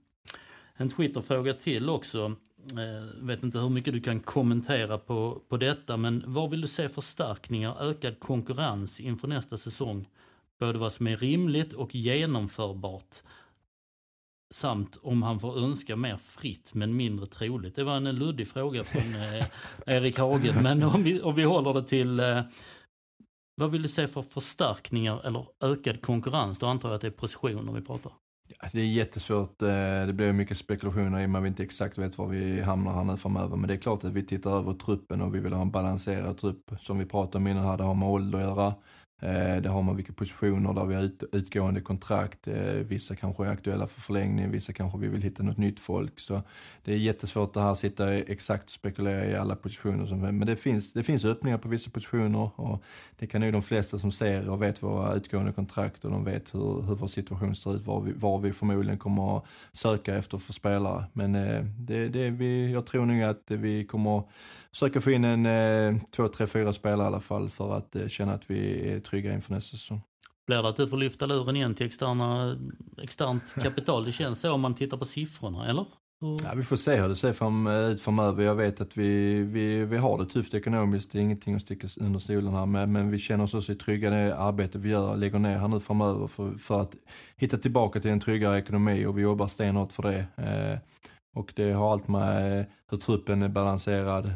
[0.76, 2.36] En Twitterfråga till också.
[2.72, 6.68] Eh, vet inte hur mycket du kan kommentera på, på detta men vad vill du
[6.68, 10.08] se förstärkningar, ökad konkurrens inför nästa säsong?
[10.60, 13.22] Både vad som är rimligt och genomförbart
[14.52, 17.76] samt om han får önska mer fritt men mindre troligt.
[17.76, 19.46] Det var en luddig fråga från eh,
[19.86, 22.42] Erik Hagen, men om vi, om vi håller det till eh,
[23.56, 26.60] vad vill du se för förstärkningar eller ökad konkurrens?
[26.60, 28.12] Då antar jag att det är positioner vi pratar.
[28.60, 29.62] Ja, det är jättesvårt.
[29.62, 29.68] Eh,
[30.08, 32.94] det blir mycket spekulationer i och med att vi inte exakt vet var vi hamnar
[32.94, 33.58] här nu framöver.
[33.58, 36.38] Men det är klart att vi tittar över truppen och vi vill ha en balanserad
[36.38, 36.72] trupp.
[36.82, 38.74] Som vi pratade om innan här, det har med ålder att göra.
[39.24, 42.48] Eh, där har man vilka positioner där vi har ut, utgående kontrakt.
[42.48, 46.20] Eh, vissa kanske är aktuella för förlängning, vissa kanske vi vill hitta något nytt folk.
[46.20, 46.42] Så
[46.84, 50.32] det är jättesvårt det här att sitta exakt och spekulera i alla positioner.
[50.32, 52.84] men det finns, det finns öppningar på vissa positioner och
[53.20, 56.56] det kan nog de flesta som ser och vet våra utgående kontrakt och de vet
[56.56, 60.38] hur, hur vår situation ser ut, var vi, var vi förmodligen kommer att söka efter
[60.38, 61.06] för spelare.
[61.14, 64.24] Men eh, det, det vi, jag tror nog att vi kommer
[64.72, 68.44] försöka få in en två, tre, fyra spelare i alla fall för att känna att
[68.48, 70.02] vi är trygga inför nästa säsong.
[70.48, 72.58] Blir det att du får lyfta luren igen till externa,
[73.02, 74.06] externt kapital?
[74.06, 75.86] Det känns så om man tittar på siffrorna, eller?
[76.44, 78.44] Ja, vi får se hur det ser fram, ut framöver.
[78.44, 81.88] Jag vet att vi, vi, vi har det tufft ekonomiskt, det är ingenting att sticka
[82.00, 82.90] under stolen här med.
[82.90, 85.80] Men vi känner oss också trygga i det arbete vi gör, lägger ner här nu
[85.80, 86.96] framöver för, för att
[87.38, 90.26] hitta tillbaka till en tryggare ekonomi och vi jobbar stenhårt för det.
[90.36, 90.80] Eh,
[91.34, 94.32] och det har allt med eh, hur truppen är balanserad,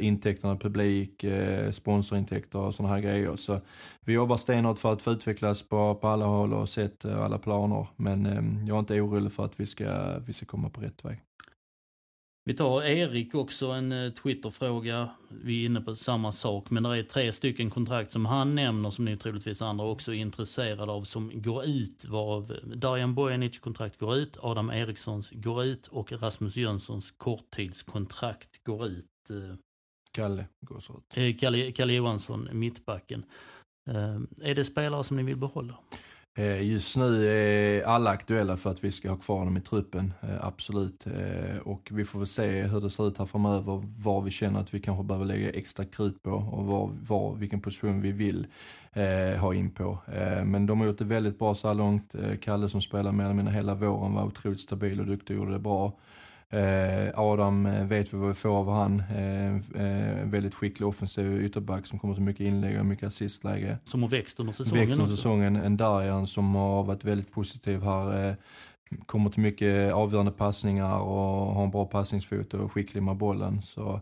[0.00, 3.36] intäkterna, publik, eh, sponsorintäkter och sådana här grejer.
[3.36, 3.60] Så
[4.04, 7.24] vi jobbar stenhårt för att få utvecklas på, på alla håll och sätt och eh,
[7.24, 7.86] alla planer.
[7.96, 8.26] Men
[8.66, 11.27] jag är inte orolig för att vi ska, vi ska komma på rätt väg.
[12.48, 15.10] Vi tar Erik också en eh, Twitterfråga.
[15.28, 18.90] Vi är inne på samma sak, men det är tre stycken kontrakt som han nämner
[18.90, 22.04] som ni troligtvis andra också är intresserade av som går ut.
[22.04, 28.86] Varav Darijan Bojanic kontrakt går ut, Adam Erikssons går ut och Rasmus Jönssons korttidskontrakt går
[28.86, 29.30] ut.
[29.30, 29.56] Eh,
[30.12, 31.16] Kalle går så ut.
[31.18, 33.24] Eh, Kalle, Kalle Johansson, mittbacken.
[34.42, 35.74] Är det spelare som ni vill behålla?
[36.38, 40.14] Eh, just nu är alla aktuella för att vi ska ha kvar dem i truppen,
[40.20, 41.06] eh, absolut.
[41.06, 44.60] Eh, och vi får väl se hur det ser ut här framöver, var vi känner
[44.60, 48.46] att vi kanske behöver lägga extra krut på och var, var, vilken position vi vill
[49.40, 49.98] ha in på.
[50.44, 52.14] Men de har gjort det väldigt bra så här långt.
[52.40, 55.58] Kalle som spelar med eller hela våren var otroligt stabil och duktig och gjorde det
[55.58, 55.92] bra.
[56.50, 59.00] Eh, Adam eh, vet vi vad vi får av han.
[59.00, 63.78] Eh, väldigt skicklig offensiv ytterback som kommer till mycket inlägg och mycket assistläge.
[63.84, 65.56] Som har växt under säsongen Växt under säsongen.
[65.56, 68.36] En Darjan som har varit väldigt positiv här.
[69.06, 73.62] kommer till mycket avgörande passningar och har en bra passningsfot och är skicklig med bollen.
[73.62, 74.00] Så,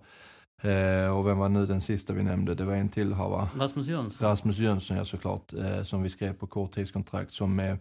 [1.14, 2.54] och vem var nu den sista vi nämnde?
[2.54, 3.48] Det var en till här va?
[3.56, 4.28] Rasmus Jönsson.
[4.28, 5.52] Rasmus Jönsson ja såklart.
[5.84, 7.78] som vi skrev på korttidskontrakt som är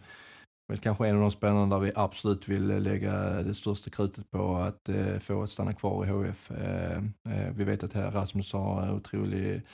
[0.68, 4.30] väl kanske en av de spelarna där vi absolut vill eh, lägga det största krutet
[4.30, 6.50] på att eh, få att stanna kvar i HF.
[6.50, 9.66] Eh, eh, vi vet att Rasmus har otroligt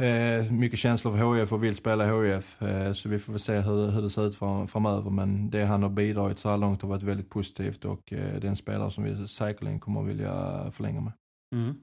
[0.00, 2.62] Eh, mycket känslor för HF och vill spela i HF.
[2.62, 4.36] Eh, så vi får väl se hur, hur det ser ut
[4.70, 5.10] framöver.
[5.10, 8.46] Men det han har bidragit så här långt har varit väldigt positivt och eh, det
[8.46, 11.12] är en spelare som vi säkerligen kommer att vilja förlänga med.
[11.54, 11.74] Mm.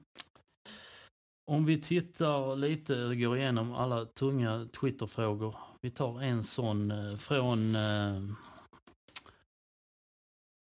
[1.50, 5.56] Om vi tittar lite, går igenom alla tunga Twitterfrågor.
[5.86, 8.22] Vi tar en sån eh, från eh,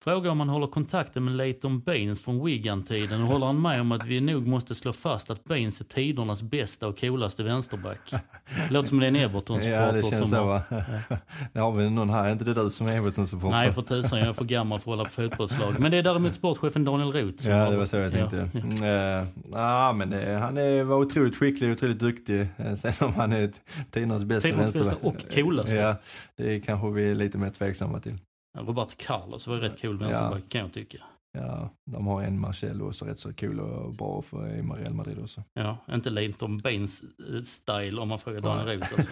[0.07, 3.81] eh, Frågar om han håller kontakten med Leighton Baines från Wigan-tiden och håller han med
[3.81, 8.11] om att vi nog måste slå fast att Baines är tidernas bästa och coolaste vänsterback.
[8.11, 9.71] Det låter som det är en Everton-supporter.
[9.71, 10.63] Ja, det känns som så va.
[10.69, 11.17] Ja.
[11.53, 13.51] det har vi någon här, är inte det du som är Everton-supporter?
[13.51, 15.81] Nej, för tusan, jag är för gammal för att hålla på fotbollslag.
[15.81, 18.49] Men det är däremot sportchefen Daniel Roth Ja, det var så jag tänkte.
[18.53, 19.91] Ja, ja.
[19.91, 22.49] Uh, men det, han är, var otroligt skicklig och otroligt duktig.
[22.63, 23.51] Uh, sen om han är
[23.91, 25.75] tidernas bästa tidernas bästa och coolaste.
[25.75, 25.97] Ja,
[26.37, 28.19] det kanske vi är lite mer tveksamma till.
[28.59, 30.49] Roberto Carlos var rätt cool vänsterback ja.
[30.49, 30.99] kan jag tycka.
[31.39, 35.19] Ja, de har en Marcelo också rätt så cool och bra för i Real Madrid
[35.19, 35.43] också.
[35.55, 38.95] Ja, inte Leighton Baines eh, style om man frågar Daniel Roth.
[38.95, 39.11] Alltså.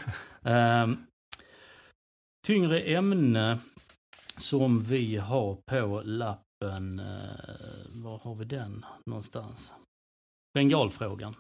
[0.51, 1.07] um,
[2.47, 3.59] tyngre ämne
[4.37, 7.07] som vi har på lappen, uh,
[7.89, 9.73] var har vi den någonstans?
[10.55, 11.35] Bengalfrågan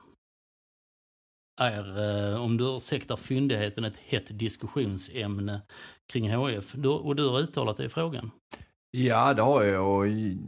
[1.60, 5.60] är, eh, om du ursäktar fyndigheten, ett hett diskussionsämne
[6.12, 6.72] kring HF.
[6.74, 8.30] Du, och du har uttalat dig i frågan.
[8.90, 10.04] Ja, det har jag och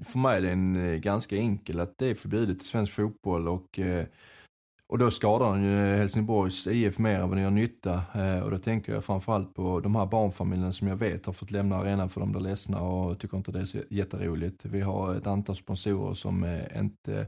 [0.06, 3.48] för mig är det en eh, ganska enkel att det är förbjudet i svensk fotboll
[3.48, 4.06] och eh,
[4.92, 8.02] och då skadar den ju Helsingborgs IF mer än vad den gör nytta.
[8.14, 11.50] Eh, och då tänker jag framförallt på de här barnfamiljerna som jag vet har fått
[11.50, 14.64] lämna arenan för de blir ledsna och tycker inte det är så jätteroligt.
[14.64, 17.26] Vi har ett antal sponsorer som är inte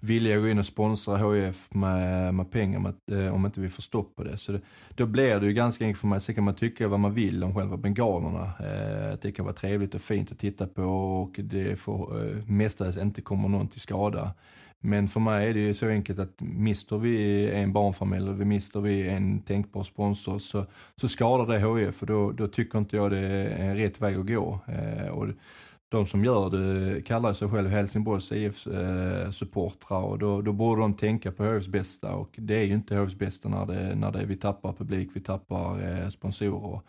[0.00, 3.68] villiga att gå in och sponsra HIF med, med pengar med, eh, om inte vi
[3.68, 4.36] får stopp på det.
[4.36, 6.20] Så det, då blir det ju ganska enkelt för mig.
[6.20, 8.52] Sen kan man tycka vad man vill om själva bengalerna.
[9.12, 12.14] Att det kan vara trevligt och fint att titta på och det får
[12.52, 14.34] mestadels inte komma någon till skada.
[14.84, 18.80] Men för mig är det ju så enkelt att mister vi en barnfamilj eller mister
[18.80, 20.66] vi en tänkbar sponsor så,
[20.96, 24.26] så skadar det HIF och då, då tycker inte jag det är rätt väg att
[24.26, 24.60] gå.
[24.66, 25.26] Eh, och
[25.88, 30.80] de som gör det kallar sig själv Helsingborgs IFs eh, supportrar och då, då borde
[30.80, 34.12] de tänka på HIFs bästa och det är ju inte HIFs bästa när, det, när
[34.12, 36.80] det, vi tappar publik, vi tappar eh, sponsorer.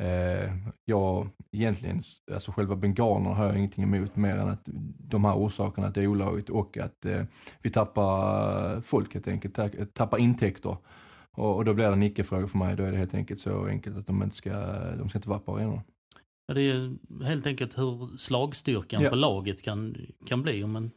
[0.00, 0.50] Eh,
[0.84, 2.02] jag egentligen,
[2.32, 6.02] alltså själva bengalerna har jag ingenting emot mer än att de här orsakerna att det
[6.02, 7.22] är olagligt och att eh,
[7.62, 10.76] vi tappar folk helt enkelt, tappar intäkter.
[11.30, 13.66] Och, och då blir det en icke-fråga för mig, då är det helt enkelt så
[13.66, 14.50] enkelt att de inte ska,
[14.96, 15.82] de ska inte vara på arenorna.
[16.46, 19.10] Ja, det är helt enkelt hur slagstyrkan ja.
[19.10, 20.90] på laget kan, kan bli om en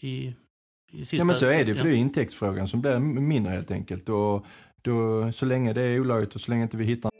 [0.00, 0.34] i,
[0.92, 1.16] i sista...
[1.16, 1.90] Ja men så är det, för ja.
[1.90, 4.08] det är intäktsfrågan som blir mindre helt enkelt.
[4.08, 4.46] Och
[4.82, 7.12] då, så länge det är olagligt och så länge inte vi hittar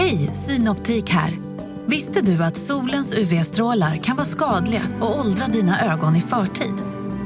[0.00, 1.30] Hej, Synoptik här.
[1.86, 6.74] Visste du att solens UV-strålar kan vara skadliga och åldra dina ögon i förtid?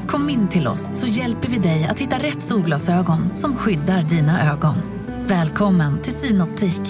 [0.07, 4.53] Kom in till oss så hjälper vi dig att hitta rätt solglasögon som skyddar dina
[4.53, 4.75] ögon.
[5.27, 6.81] Välkommen till Synoptik.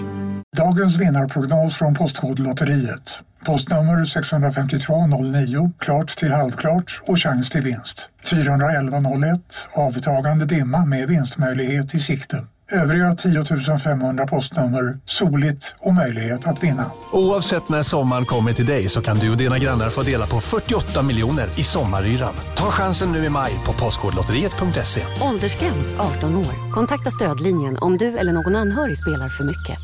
[0.56, 3.18] Dagens vinnarprognos från Postkodlotteriet.
[3.44, 8.08] Postnummer 65209, klart till halvklart och chans till vinst.
[8.30, 12.44] 41101, avtagande dimma med vinstmöjlighet i sikte.
[12.72, 16.90] Övriga 10 500 postnummer soligt och möjlighet att vinna.
[17.12, 20.40] Oavsett när sommaren kommer till dig så kan du och dina grannar få dela på
[20.40, 22.34] 48 miljoner i sommaryran.
[22.56, 25.00] Ta chansen nu i maj på Postkodlotteriet.se.
[25.22, 26.72] Åldersgräns 18 år.
[26.72, 29.78] Kontakta stödlinjen om du eller någon anhörig spelar för mycket.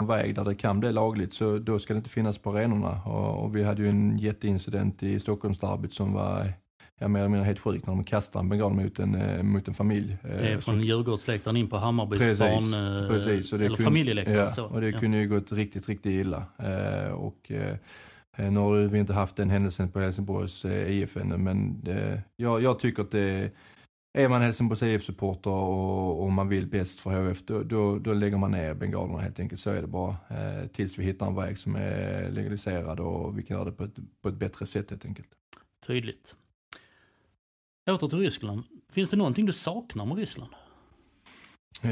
[0.00, 3.02] En väg där det kan bli lagligt så då ska det inte finnas på arenorna.
[3.04, 6.52] Och, och vi hade ju en jätteincident i Stockholmsderbyt som var
[7.04, 9.68] ja, mer eller mindre helt sjukt när de kastade en bengal mot en, eh, mot
[9.68, 10.16] en familj.
[10.22, 13.52] Det är Eh, från Djurgårdsläktaren in på Hammarbys Precis, barn, eh, precis.
[13.52, 14.36] Och det eller kunde- familjeläktare.
[14.36, 14.64] Ja, så.
[14.66, 15.00] och det Ja.
[15.00, 16.44] kunde ju gått riktigt, riktigt illa.
[16.58, 17.76] Eh, och, eh,
[18.50, 22.62] nu har vi inte haft den händelsen på Helsingborgs eh, IF ännu, men eh, jag,
[22.62, 23.50] jag tycker att det
[24.18, 28.36] är man Helsingborgs IF-supporter och, och man vill bäst för HF, då, då, då lägger
[28.36, 29.60] man ner bengalerna helt enkelt.
[29.60, 30.16] Så är det bara.
[30.30, 33.84] Eh, tills vi hittar en väg som är legaliserad och vi kan göra det på
[33.84, 35.28] ett, på ett bättre sätt helt enkelt.
[35.86, 36.36] Tydligt.
[37.90, 38.62] Åter till Ryssland.
[38.92, 40.52] Finns det någonting du saknar med Ryssland?
[41.82, 41.90] Eh,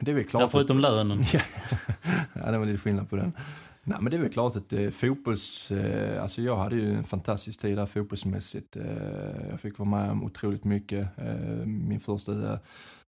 [0.00, 1.24] det är väl klart Ja, att- förutom lönen.
[2.44, 3.32] Ja, det var lite skillnad på den.
[3.84, 5.70] Nej, men det är väl klart att eh, fotbolls...
[5.70, 8.76] Eh, alltså jag hade ju en fantastisk tid där fotbollsmässigt.
[8.76, 8.84] Eh,
[9.50, 11.18] jag fick vara med om otroligt mycket.
[11.18, 12.58] Eh, min första, eh,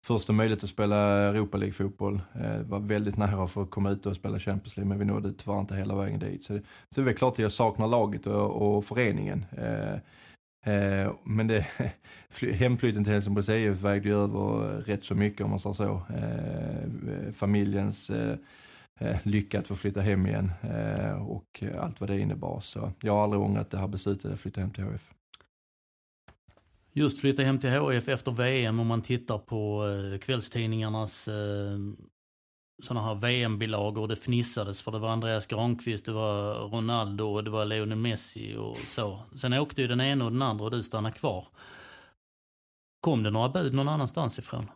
[0.05, 2.21] första möjlighet att spela Europa League-fotboll.
[2.43, 5.33] Eh, var väldigt nära för att komma ut och spela Champions League, men vi nådde
[5.33, 6.43] tyvärr inte hela vägen dit.
[6.43, 9.45] Så det, så det är väl klart att jag saknar laget och, och föreningen.
[10.65, 11.65] Eh, men det,
[12.53, 16.01] hemflytten till Helsingborgs IF vägde ju över eh, rätt så mycket om man säger så.
[16.09, 18.37] Eh, eh, familjens eh,
[18.99, 22.59] eh, lycka att få flytta hem igen eh, och allt vad det innebar.
[22.59, 25.11] Så jag har aldrig ångrat det här beslutet att flytta hem till HF.
[26.93, 31.79] Just flytta hem till HF efter VM om man tittar på eh, kvällstidningarnas eh,
[32.81, 34.01] sådana här VM-bilagor.
[34.01, 37.97] och Det fnissades för det var Andreas Granqvist, det var Ronaldo och det var Lionel
[37.97, 39.19] Messi och så.
[39.35, 41.45] Sen åkte ju den ena och den andra och du stannade kvar.
[43.01, 44.67] Kom det några bud någon annanstans ifrån?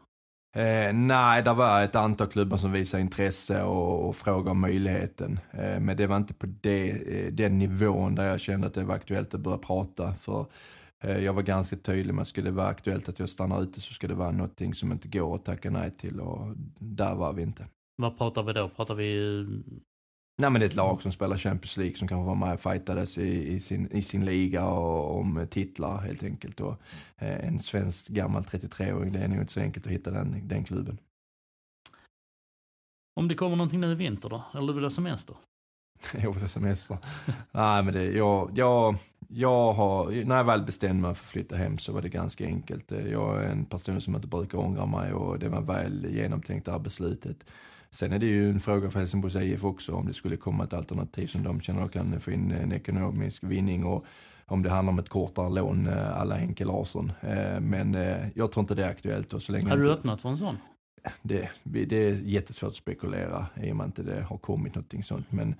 [0.56, 5.39] Eh, nej, det var ett antal klubbar som visade intresse och, och frågade om möjligheten.
[5.52, 8.84] Eh, men det var inte på det, eh, den nivån där jag kände att det
[8.84, 10.13] var aktuellt att börja prata.
[10.13, 10.46] För
[11.04, 13.82] eh, jag var ganska tydlig med att skulle det vara aktuellt att jag stannar ute
[13.82, 17.34] så ska det vara någonting som inte går att tacka nej till och där var
[17.34, 17.66] vi inte.
[17.96, 18.70] Vad pratar vi då?
[18.70, 19.40] Pratar vi...
[19.40, 19.74] eh,
[20.38, 22.60] Nej men det är ett lag som spelar Champions League som kanske var med och
[22.62, 26.60] fightades i, i, sin, i sin liga och om titlar helt enkelt.
[26.62, 26.76] Och,
[27.18, 30.64] eh, en svensk gammal 33-åring, det är nog inte så enkelt att hitta den, den
[30.64, 30.98] klubben.
[33.16, 34.44] Om det kommer någonting nu i vinter då?
[34.54, 35.36] Eller du vill ha semester?
[36.18, 36.98] Jo, det är semester.
[37.52, 38.96] Nej men det, jag, jag,
[39.28, 42.46] jag har, när jag väl bestämde mig för att flytta hem så var det ganska
[42.46, 42.92] enkelt.
[42.92, 46.72] Jag är en person som inte brukar ångra mig och det var väl genomtänkt det
[46.72, 47.46] här beslutet.
[47.94, 50.74] Sen är det ju en fråga för Helsingborgs IF också om det skulle komma ett
[50.74, 54.06] alternativ som de känner kan få in en ekonomisk vinning och
[54.46, 57.12] om det handlar om ett kortare lån eh, alla Henke Larsson.
[57.22, 59.94] Eh, Men eh, jag tror inte det är aktuellt och så länge Har du inte-
[60.00, 60.58] öppnat för en sån?
[61.22, 65.32] det, det är jättesvårt att spekulera i och med att det har kommit någonting sånt.
[65.32, 65.56] Men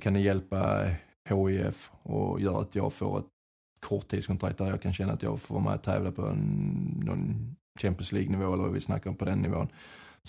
[0.00, 0.88] kan det hjälpa
[1.28, 3.24] HIF och göra att jag får ett
[3.86, 7.56] korttidskontrakt där jag kan känna att jag får vara med och tävla på en, någon
[7.80, 9.68] Champions League-nivå eller vad vi snackar om på den nivån.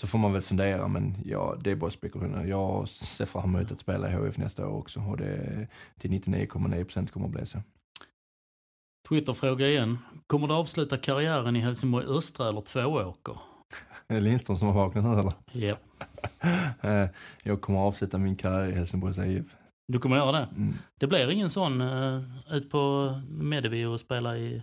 [0.00, 2.44] Så får man väl fundera men ja, det är bara spekulationer.
[2.44, 7.06] Jag ser fram emot att spela i HIF nästa år också och det till 99,9%
[7.06, 7.58] kommer att bli så.
[9.08, 9.98] Twitterfråga igen.
[10.26, 13.38] Kommer du avsluta karriären i Helsingborg Östra eller Tvååker?
[14.08, 15.32] Är det Lindström som har vaknat nu eller?
[15.52, 15.76] Ja.
[16.90, 17.08] Eh,
[17.42, 19.46] Jag kommer avsluta min karriär i Helsingborgs IF.
[19.92, 20.48] Du kommer göra det?
[20.56, 20.74] Mm.
[20.98, 24.62] Det blir ingen sån uh, ut på Medevi och spela i...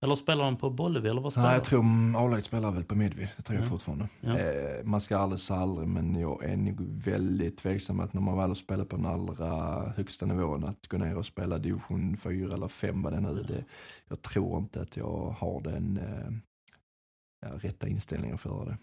[0.00, 1.84] Eller spelar de på Bollevi eller vad spelar Nej, jag tror
[2.16, 3.28] A-laget spelar väl på Medvi.
[3.36, 3.68] Det tror jag Ja.
[3.70, 4.08] fortfarande.
[4.20, 4.38] Ja.
[4.38, 8.36] Eh, man ska aldrig säga aldrig, men jag är nog väldigt tveksam att när man
[8.38, 9.48] väl har spelat på den allra
[9.96, 13.44] högsta nivån, att gå ner och spela division 4 eller 5 vad det nu är.
[13.44, 13.64] Det,
[14.08, 18.76] jag tror inte att jag har den eh, rätta inställningen för det.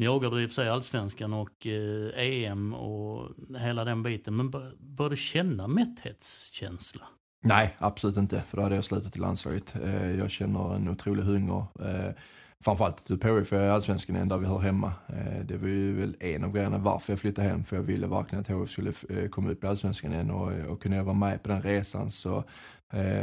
[0.00, 4.36] Jagar du i och för sig allsvenskan och eh, EM och hela den biten.
[4.36, 7.02] Men bör- bör du känna mätthetskänsla?
[7.42, 9.76] Nej, absolut inte, för då hade jag slutat i landslaget.
[9.84, 11.64] Eh, jag känner en otrolig hunger.
[11.80, 12.12] Eh,
[12.60, 14.92] framförallt typ HIF för allsvenskan igen där vi hör hemma.
[15.08, 18.06] Eh, det var ju väl en av grejerna varför jag flyttade hem, för jag ville
[18.06, 18.92] verkligen att HIF skulle
[19.28, 22.44] komma upp i allsvenskan igen och, och kunde jag vara med på den resan så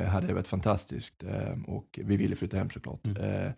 [0.07, 1.23] hade det varit fantastiskt.
[1.67, 3.07] Och vi ville flytta hem såklart.
[3.07, 3.51] Mm.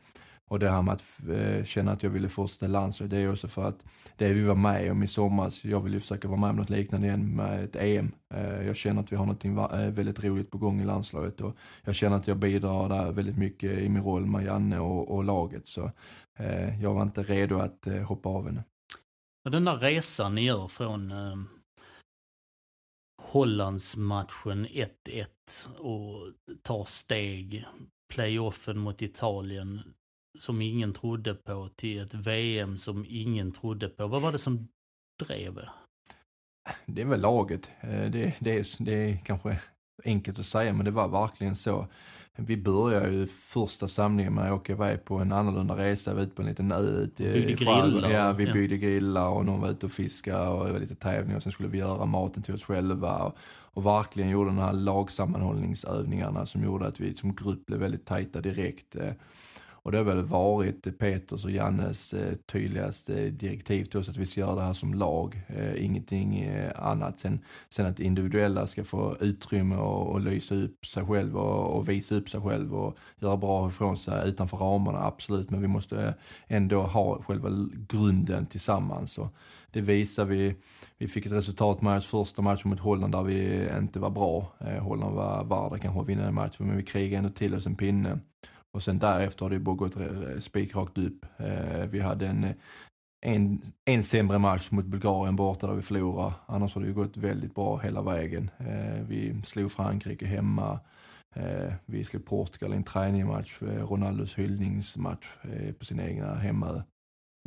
[0.50, 3.48] Och det här med att eh, känna att jag ville fortsätta landslaget, det är också
[3.48, 3.84] för att
[4.18, 6.70] det vi var med om i somras, jag vill ju försöka vara med om något
[6.70, 8.12] liknande igen med ett EM.
[8.34, 11.56] Eh, jag känner att vi har något eh, väldigt roligt på gång i landslaget och
[11.84, 15.24] jag känner att jag bidrar där väldigt mycket i min roll med Janne och, och
[15.24, 15.68] laget.
[15.68, 15.92] Så
[16.40, 18.64] eh, jag var inte redo att eh, hoppa av ännu.
[19.50, 21.38] Den där resan ni gör från eh,
[23.22, 24.86] Hollandsmatchen 1-1
[25.78, 27.66] och tar steg,
[28.14, 29.82] playoffen mot Italien
[30.40, 34.08] som ingen trodde på till ett VM som ingen trodde på.
[34.08, 34.68] Vad var det som
[35.26, 35.70] drev er?
[36.86, 37.72] Det är väl laget.
[37.82, 39.60] Eh, det, det, är, det är kanske
[40.06, 41.88] enkelt att säga men det var verkligen så.
[42.36, 46.12] Vi började ju första samlingen med att åka iväg på en annorlunda resa.
[46.12, 48.82] Vi var ute på en liten ö ute i grillar, Ja, vi byggde ja.
[48.82, 51.70] grillar och någon var ute och fiskade och det var lite tävling och sen skulle
[51.70, 53.18] vi göra maten till oss själva.
[53.18, 53.38] Och,
[53.74, 58.42] och verkligen gjorde de här lagsammanhållningsövningarna som gjorde att vi som grupp blev väldigt tajta
[58.42, 58.96] direkt.
[59.90, 64.26] Och det har väl varit Peters och Jannes eh, tydligaste direktiv till oss att vi
[64.26, 67.20] ska göra det här som lag, eh, ingenting eh, annat.
[67.20, 71.90] Sen, sen att individuella ska få utrymme och, och lysa upp sig själv och, och,
[71.90, 75.50] visa upp sig själv och göra bra ifrån sig utanför ramarna, absolut.
[75.50, 76.14] Men vi måste
[76.48, 77.50] ändå ha själva
[77.88, 79.18] grunden tillsammans.
[79.18, 79.36] Och
[79.72, 80.56] det visar vi.
[80.98, 84.54] Vi fick ett resultat med första matchen mot Holland där vi inte var bra.
[84.80, 87.76] Holland var värda kanske att vinna den matchen, men vi krigade ändå till oss en
[87.76, 88.20] pinne.
[88.72, 91.26] Och sen därefter har det bara gått eh, spikrakt upp.
[91.38, 92.56] Eh, vi hade en, eh,
[93.26, 96.34] en, en sämre match mot Bulgarien borta där vi förlorade.
[96.46, 98.52] Annars har det ju gått väldigt bra hela vägen.
[99.08, 100.80] Vi slog Frankrike hemma.
[101.86, 103.62] Vi slog Portugal i en träningsmatch.
[103.62, 105.28] Ronaldos hyllningsmatch
[105.80, 106.84] på sin egna hemma.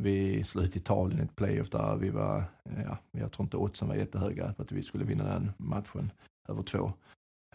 [0.03, 3.87] Vi slog ut Italien i ett playoff där vi var, ja, jag tror inte oddsen
[3.87, 6.11] var jättehöga på att vi skulle vinna den matchen
[6.49, 6.93] över två.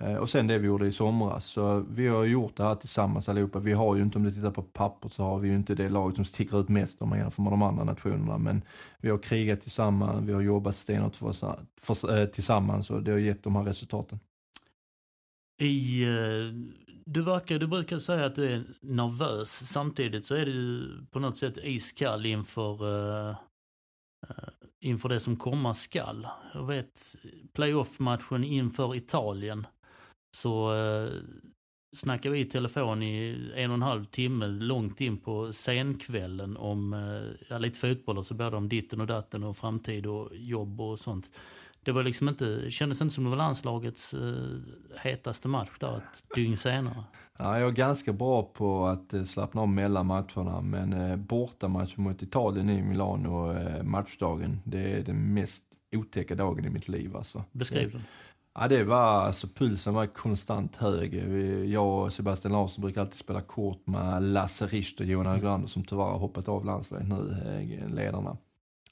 [0.01, 1.47] Eh, och sen det vi gjorde i somras.
[1.47, 3.59] Så vi har gjort det här tillsammans allihopa.
[3.59, 5.89] Vi har ju inte, om du tittar på pappret så har vi ju inte det
[5.89, 8.39] laget som sticker ut mest om man jämför med de andra nationerna.
[8.39, 8.63] Men
[8.99, 11.35] vi har krigat tillsammans, vi har jobbat stenhårt för,
[11.81, 14.21] för, eh, tillsammans och det har gett de här resultaten.
[15.61, 16.09] I, eh,
[17.05, 19.69] du, verkar, du brukar säga att du är nervös.
[19.69, 23.37] Samtidigt så är du på något sätt iskall inför uh,
[24.81, 26.27] inför det som komma skall.
[26.55, 27.17] Jag vet
[27.53, 29.67] playoff-matchen inför Italien
[30.37, 31.13] så eh,
[31.97, 36.93] snackade vi i telefon i en och en halv timme långt in på senkvällen om
[37.51, 40.99] eh, lite fotboll och så både om ditten och datten och framtid och jobb och
[40.99, 41.31] sånt.
[41.83, 44.59] Det var liksom inte, kändes inte som det var landslagets eh,
[45.03, 47.05] hetaste match där ett dygn senare.
[47.39, 52.05] Ja, jag är ganska bra på att eh, slappna av mellan matcherna men eh, bortamatchen
[52.05, 55.65] mot Italien i Milano eh, matchdagen, det är den mest
[55.97, 57.45] otäcka dagen i mitt liv alltså.
[57.53, 58.03] Beskriv den.
[58.61, 61.15] Ja, det var, alltså pulsen var konstant hög.
[61.71, 65.85] Jag och Sebastian Larsson brukar alltid spela kort med Lasse Richt och Johan Algrander som
[65.85, 67.37] tyvärr har hoppat av landslaget nu,
[67.83, 68.37] eh, ledarna.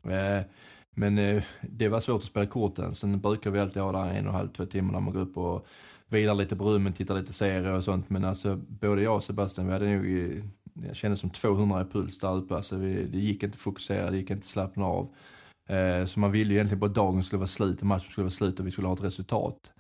[0.04, 0.44] Eh,
[0.90, 2.94] men eh, det var svårt att spela korten.
[2.94, 5.20] Sen brukar vi alltid ha där en och en halv, två timmar när man går
[5.20, 5.66] upp och
[6.08, 8.10] vilar lite på rummet, tittar lite serier och sånt.
[8.10, 10.42] Men alltså både jag och Sebastian, vi hade nog,
[10.86, 12.54] jag kände som 200 i puls där uppe.
[12.54, 15.08] Alltså vi, det gick inte att fokusera, det gick inte att slappna av.
[15.66, 18.30] Eh, så man ville ju egentligen bara att dagen skulle vara slut, matchen skulle vara
[18.30, 19.72] slut och vi skulle ha ett resultat.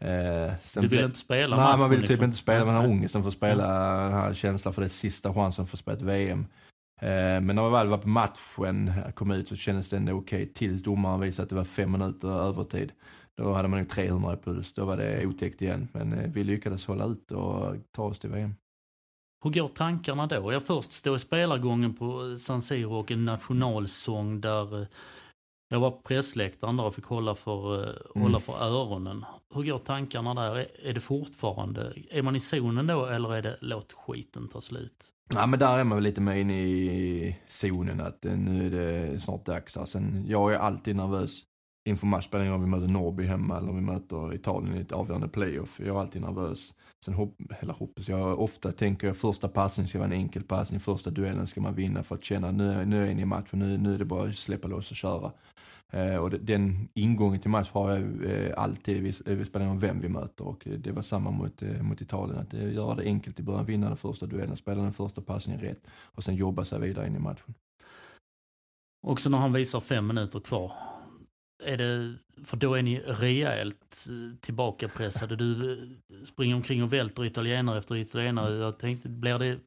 [0.00, 2.24] Eh, du vill inte spela Nej, man vill typ liksom.
[2.24, 3.66] inte spela, man har ångesten för att spela,
[4.02, 6.46] den här känslan för det sista chansen för att spela ett VM.
[7.00, 7.08] Eh,
[7.40, 10.52] men när man väl var på matchen, kom ut så kändes det ändå okej okay,
[10.52, 12.92] tills domaren visade att det var fem minuter övertid.
[13.36, 15.88] Då hade man ju 300 i puls, då var det otäckt igen.
[15.92, 18.54] Men vi lyckades hålla ut och ta oss till VM.
[19.44, 20.52] Hur går tankarna då?
[20.52, 24.86] Jag först stod i spelargången på San Siro och en nationalsång där
[25.72, 28.22] jag var på pressläktaren där och fick hålla för, mm.
[28.22, 29.24] hålla för öronen.
[29.54, 30.66] Hur går tankarna där?
[30.84, 35.04] Är det fortfarande, är man i zonen då eller är det låt skiten ta slut?
[35.34, 38.70] Ja men där är man väl lite mer inne i zonen att eh, nu är
[38.70, 39.76] det snart dags.
[39.76, 41.44] Alltså, jag är alltid nervös
[41.88, 45.28] inför matchspelning om vi möter Norrby hemma eller om vi möter Italien i ett avgörande
[45.28, 45.80] playoff.
[45.80, 46.74] Jag är alltid nervös.
[47.04, 50.80] Sen hopp, eller hoppas jag, ofta tänker jag första passningen ska vara en enkel passning,
[50.80, 53.78] första duellen ska man vinna för att känna nu, nu är inne i matchen, nu,
[53.78, 55.32] nu är det bara att släppa loss och köra.
[55.90, 59.78] Eh, och den ingången till match har jag eh, alltid, vi, eh, vi spelar om
[59.78, 62.94] vem vi möter och eh, det var samma mot, eh, mot Italien, att eh, göra
[62.94, 66.34] det enkelt i början, vinna den första duellen, spela den första passningen rätt och sen
[66.34, 67.54] jobba sig vidare in i matchen.
[69.06, 70.72] Också när han visar fem minuter kvar,
[71.64, 72.14] är det,
[72.44, 74.06] för då är ni rejält
[74.40, 75.36] tillbakapressade.
[75.36, 75.78] Du
[76.24, 78.54] springer omkring och välter italienare efter italienare.
[78.54, 79.58] Jag tänkte, blir det,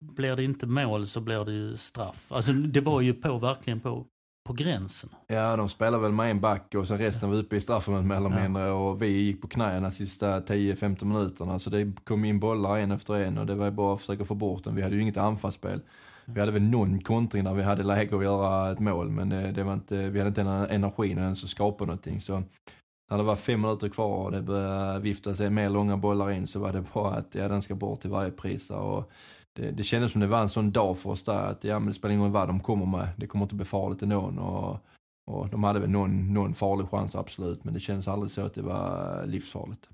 [0.00, 2.32] blir det inte mål så blir det ju straff.
[2.32, 4.06] Alltså det var ju på, verkligen på
[4.44, 5.10] på gränsen.
[5.26, 8.16] Ja, de spelade väl med en back och sen resten var uppe i straffområdet mer
[8.16, 8.42] eller Ja.
[8.42, 8.70] mindre.
[8.70, 11.58] Och vi gick på knäna de sista 10-15 minuterna.
[11.58, 14.24] Så det kom in bollar en efter en och det var ju bara att försöka
[14.24, 14.74] få bort den.
[14.74, 15.80] Vi hade ju inget anfallsspel.
[16.24, 19.52] Vi hade väl någon kontring där vi hade läge att göra ett mål, men det,
[19.52, 22.20] det var inte, vi hade inte en- energin ens att skapa någonting.
[22.20, 22.42] Så
[23.10, 26.46] när det var fem minuter kvar och det började vifta sig mer långa bollar in
[26.46, 28.70] så var det bara att ja, den ska bort till varje pris.
[28.70, 29.10] Och
[29.52, 31.88] det, det kändes som det var en sån dag för oss där att ja, men
[31.88, 33.08] det spelar ingen roll vad de kommer med.
[33.16, 34.18] Det kommer inte bli farligt ändå.
[34.20, 34.78] Och,
[35.34, 38.54] och de hade väl någon, någon farlig chans absolut, men det kändes aldrig så att
[38.54, 39.88] det var livsfarligt.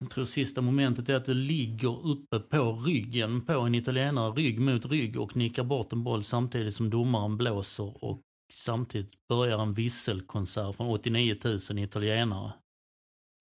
[0.00, 4.60] Jag tror sista momentet är att du ligger uppe på ryggen på en italienare, rygg
[4.60, 8.20] mot rygg och nickar bort en boll samtidigt som domaren blåser och
[8.52, 12.52] samtidigt börjar en visselkonsert från 89 000 italienare.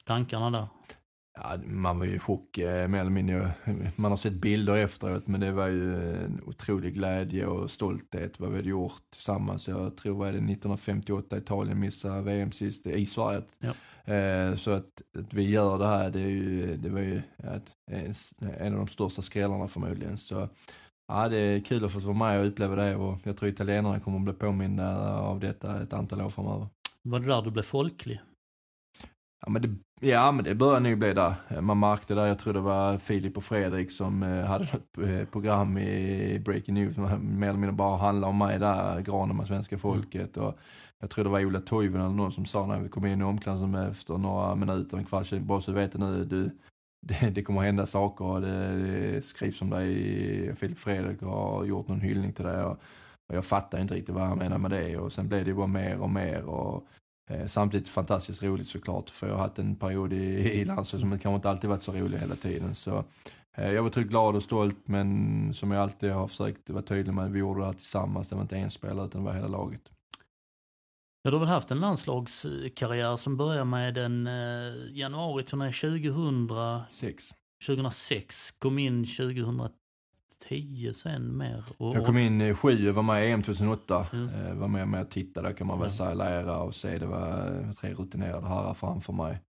[0.06, 0.68] Tankarna där?
[1.44, 3.52] Ja, man var ju i chock eh, mer eller mindre.
[3.96, 8.50] Man har sett bilder efteråt men det var ju en otrolig glädje och stolthet vad
[8.50, 9.68] vi hade gjort tillsammans.
[9.68, 13.42] Jag tror vad är det 1958 Italien missade VM sist i Sverige.
[13.60, 13.74] Ja.
[14.14, 17.22] Eh, så att, att vi gör det här det, är ju, det var ju
[18.60, 20.18] en av de största skrällarna förmodligen.
[20.18, 20.50] Så
[21.08, 24.00] ja, det är kul att få vara med och uppleva det och jag tror italienarna
[24.00, 26.68] kommer att bli påminda av detta ett antal år framöver.
[27.02, 28.22] Var det där du blev folklig?
[29.42, 31.62] Ja men, det, ja men det började nog bli där.
[31.62, 35.26] Man märkte där, jag tror det var Filip och Fredrik som eh, hade något eh,
[35.26, 39.48] program i Breaking News som mer eller mindre bara handlade om mig där, granen med
[39.48, 40.38] svenska folket.
[40.38, 40.58] Och
[41.00, 43.24] jag tror det var Ola Toivonen eller någon som sa när vi kom in i
[43.24, 46.52] omklädningsrummet efter några minuter, en kvart bara så du vet nu, du,
[47.08, 50.56] det, det kommer hända saker och det, det skrivs om dig.
[50.56, 52.64] Filip Fredrik har gjort någon hyllning till det.
[52.64, 52.80] Och,
[53.30, 55.68] och jag fattar inte riktigt vad han menar med det och sen blev det bara
[55.68, 56.44] mer och mer.
[56.44, 56.88] Och,
[57.48, 61.36] Samtidigt fantastiskt roligt såklart, för jag har haft en period i, i landslaget som kanske
[61.36, 62.76] inte alltid varit så rolig hela tiden.
[62.76, 63.04] Så
[63.58, 67.14] eh, jag var tryggt glad och stolt, men som jag alltid har försökt vara tydlig
[67.14, 68.30] med, vi gjorde det här tillsammans.
[68.30, 69.82] Det var inte en spelare, utan det var hela laget.
[71.22, 75.72] Ja, du har väl haft en landslagskarriär som börjar med en eh, januari till när
[75.72, 76.50] 2000,
[76.92, 77.34] Sex.
[77.68, 79.72] 2006, kom in 2010
[80.94, 81.64] sen mer.
[81.78, 84.08] Och, Jag kom in eh, sju, var med i EM 2008.
[84.14, 84.36] Just.
[84.36, 86.98] Eh, var med med att titta där kan man väl säga, lära och se.
[86.98, 89.42] Det var eh, tre rutinerade herrar framför mig.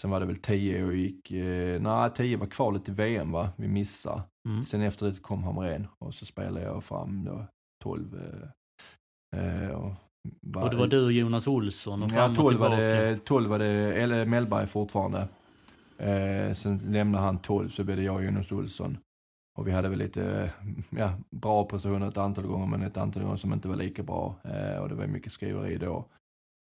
[0.00, 3.48] Sen var det väl tio och gick, eh, nej tio var kvalet till VM va,
[3.56, 4.22] vi missade.
[4.48, 4.62] Mm.
[4.62, 7.46] Sen efter det kom Hamrén och så spelade jag fram då
[7.82, 8.20] 12.
[9.36, 9.92] Eh, eh, och,
[10.56, 13.50] och det var du och Jonas Olsson och Ja, fram och 12 var det, 12
[13.50, 15.28] var det, eller Mellberg fortfarande.
[15.98, 18.98] Eh, sen lämnade han 12 så blev det jag och Jonas Olsson.
[19.58, 20.52] Och vi hade väl lite,
[20.90, 24.34] ja, bra prestationer ett antal gånger men ett antal gånger som inte var lika bra.
[24.44, 26.04] Eh, och det var mycket skriveri då.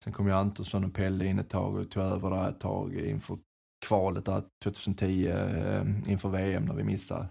[0.05, 2.95] Sen kom ju Antonsson och Pelle in ett tag och tog över där ett tag
[2.95, 3.39] inför
[3.86, 7.28] kvalet där 2010 eh, inför VM när vi missade.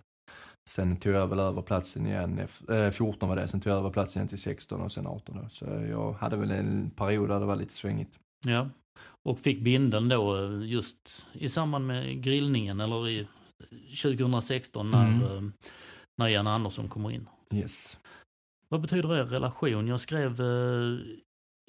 [0.70, 2.40] Sen tog jag väl över platsen igen,
[2.70, 5.08] eh, 14 eh, var det, sen tog jag över platsen igen till 16 och sen
[5.08, 5.50] 18 då.
[5.50, 8.20] Så jag hade väl en period där det var lite svängigt.
[8.46, 8.70] Ja.
[9.26, 13.28] Och fick binden då eh, just i samband med grillningen eller i
[14.04, 15.22] 2016 när, Mm.
[15.48, 15.52] eh,
[16.18, 17.30] när Jan Andersson kommer in.
[17.54, 18.00] Yes.
[18.70, 19.88] Vad betyder er relation?
[19.88, 20.98] Jag skrev eh,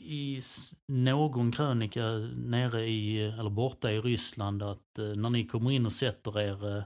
[0.03, 0.43] i
[0.93, 2.03] någon krönika
[2.37, 6.85] nere i, eller borta i Ryssland att eh, när ni kommer in och sätter er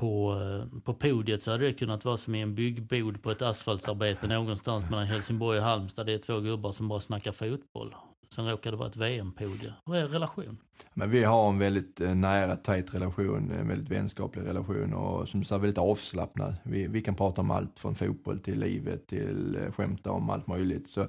[0.00, 0.36] på,
[0.84, 4.90] på podiet så hade det kunnat vara som i en byggbod på ett asfaltsarbete någonstans
[4.90, 6.06] mellan Helsingborg och Halmstad.
[6.06, 7.94] Det är två gubbar som bara snackar fotboll.
[8.32, 9.72] Sen råkar det vara ett VM-podie.
[9.86, 10.58] Hur är er relation?
[10.94, 15.40] Men vi har en väldigt eh, nära, tajt relation, en väldigt vänskaplig relation och som
[15.40, 16.56] du sa väldigt avslappnad.
[16.62, 20.46] Vi, vi kan prata om allt från fotboll till livet till eh, skämta om allt
[20.46, 20.88] möjligt.
[20.88, 21.00] Så,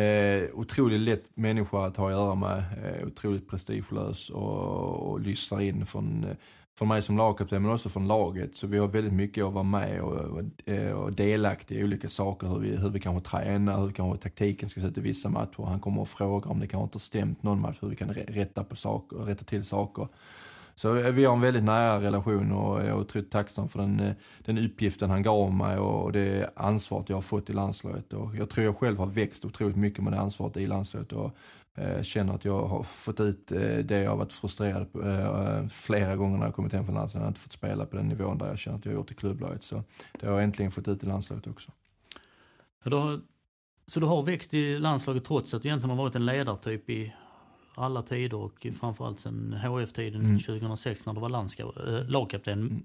[0.00, 5.60] eh, otroligt lätt människa att ha att göra med, eh, otroligt prestigelös och, och lyssnar
[5.60, 6.36] in från, eh,
[6.78, 8.56] från mig som lagkapten men också från laget.
[8.56, 12.08] Så vi har väldigt mycket att vara med och, och, eh, delaktig delaktiga i olika
[12.08, 12.46] saker.
[12.46, 15.62] Hur vi, hur vi kanske tränar, hur kanske taktiken ska se ut i vissa matcher.
[15.62, 18.08] Han kommer och frågar om det kanske inte har stämt någon match, hur vi kan
[18.08, 20.08] rätta, på saker, rätta till saker.
[20.74, 24.00] Så eh, vi har en väldigt nära relation och jag är otroligt tacksam för den,
[24.00, 28.12] eh, den uppgiften han gav mig och det ansvaret jag har fått i landslaget.
[28.12, 31.36] Och jag tror jag själv har växt otroligt mycket med det ansvaret i landslaget och
[32.02, 36.16] känner att jag har fått ut eh, det jag har varit frustrerad på eh, flera
[36.16, 37.22] gånger när jag kommit hem från landslaget.
[37.22, 39.10] Jag har inte fått spela på den nivån där jag känner att jag har gjort
[39.10, 39.62] i klubblaget.
[39.62, 39.82] Så
[40.20, 41.72] det har jag äntligen fått ut i landslaget också.
[42.82, 43.20] För du har,
[43.86, 47.14] så du har växt i landslaget trots att du egentligen har varit en ledartyp i
[47.74, 50.38] alla tider och framförallt sen HF-tiden Mm.
[50.38, 52.60] 2006 när du var landska, äh, lagkapten.
[52.60, 52.82] Mm.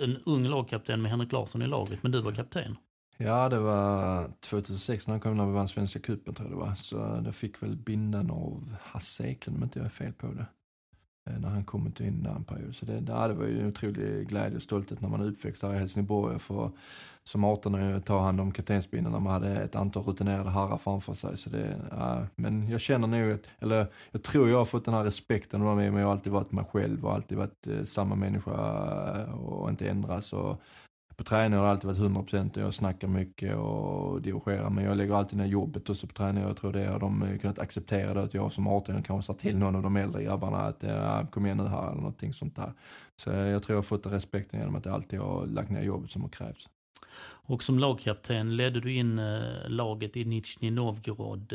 [0.00, 2.76] En ung lagkapten med Henrik Larsson i laget, men du var kapten.
[3.20, 6.60] Ja, det var 2006 när han kom när vi vann Svenska cupen tror jag det
[6.60, 6.74] var.
[6.74, 10.46] Så det fick väl bindan av Hasse Eklund om inte jag är fel på det.
[11.30, 12.76] Eh, när han kom inte in där en period.
[12.76, 15.74] Så det, det var ju en otrolig glädje och stolthet när man är uppväxt här
[15.74, 16.70] i Helsingborg för
[17.24, 21.36] som 18 ta hand om kaptensbindeln när man hade ett antal rutinerade herrar framför sig.
[21.36, 24.94] Så det, ja, men jag känner nog, att, eller jag tror jag har fått den
[24.94, 27.84] här respekten av mig, men jag har alltid varit mig själv och alltid varit eh,
[27.84, 28.52] samma människa
[29.16, 30.32] eh, och inte ändras.
[30.32, 30.62] Och
[31.18, 34.96] på träning har det alltid varit 100% och jag snackar mycket och dirigerar men jag
[34.96, 38.14] lägger alltid ner jobbet också på träning jag tror det har de eh, kunnat acceptera
[38.14, 38.22] det.
[38.22, 40.84] att jag som 18 kanske sa till någon av de äldre grabbarna att
[41.30, 42.72] kom igen nu här eller någonting sånt där.
[43.16, 45.70] Så eh, jag tror jag har fått den respekten genom att jag alltid har lagt
[45.70, 46.68] ner jobbet som har krävts.
[47.20, 51.52] Och som lagkapten ledde du in eh, laget i Nizjnij Novgorod,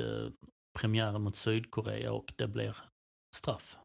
[0.79, 2.77] premiären mot Sydkorea och det blir
[3.35, 3.77] straff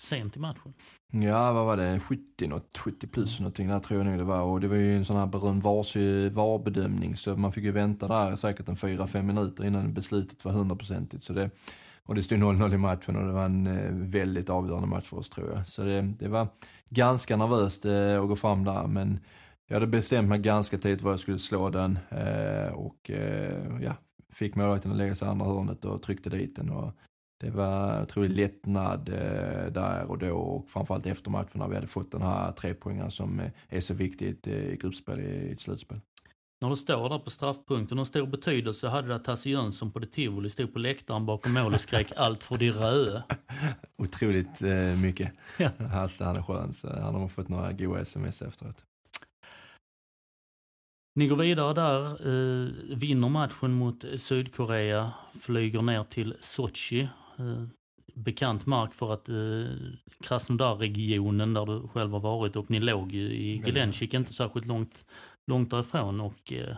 [0.00, 0.74] sent i matchen.
[1.12, 2.00] Ja, vad var det?
[2.00, 4.42] 70 något, 70 plus någonting där tror jag nog det var.
[4.42, 5.62] Och det var ju en sån här berömd
[6.32, 11.24] VAR-bedömning så man fick ju vänta där säkert en 4-5 minuter innan beslutet var hundraprocentigt.
[11.24, 11.50] Så det,
[12.02, 15.16] och det stod 0-0 i matchen och det var en eh, väldigt avgörande match för
[15.16, 15.66] oss tror jag.
[15.66, 16.48] Så det, det var
[16.88, 19.18] ganska nervöst eh, att gå fram där men
[19.66, 23.92] jag hade bestämt mig ganska tidigt var jag skulle slå den eh, och eh, ja,
[24.32, 26.70] fick målvakten att lägga sig i andra hörnet och tryckte dit den.
[26.70, 26.92] Och
[27.40, 31.86] det var otrolig lättnad eh, där och då och framförallt efter matchen när vi hade
[31.86, 36.00] fått den här trepoängaren som eh, är så viktigt i gruppspel i ett slutspel.
[36.60, 39.98] När du står där på straffpunkten, hur stor betydelse hade det att Hasse Jönsson på
[39.98, 43.22] det tivoli stod på läktaren bakom mål och skrek allt för de röde?
[43.98, 45.32] Otroligt eh, mycket.
[45.58, 45.70] Ja.
[45.78, 48.84] Hasse han är skön, så han har fått några goa sms efteråt.
[51.14, 57.08] Ni går vidare där, eh, vinner matchen mot Sydkorea, flyger ner till Sochi.
[57.38, 57.64] Eh,
[58.14, 59.76] bekant mark för att eh,
[60.20, 65.04] Krasnodar-regionen där du själv har varit och ni låg ju i Glenchik inte särskilt långt,
[65.50, 66.76] långt därifrån och eh,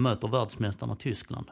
[0.00, 1.50] möter världsmästarna Tyskland.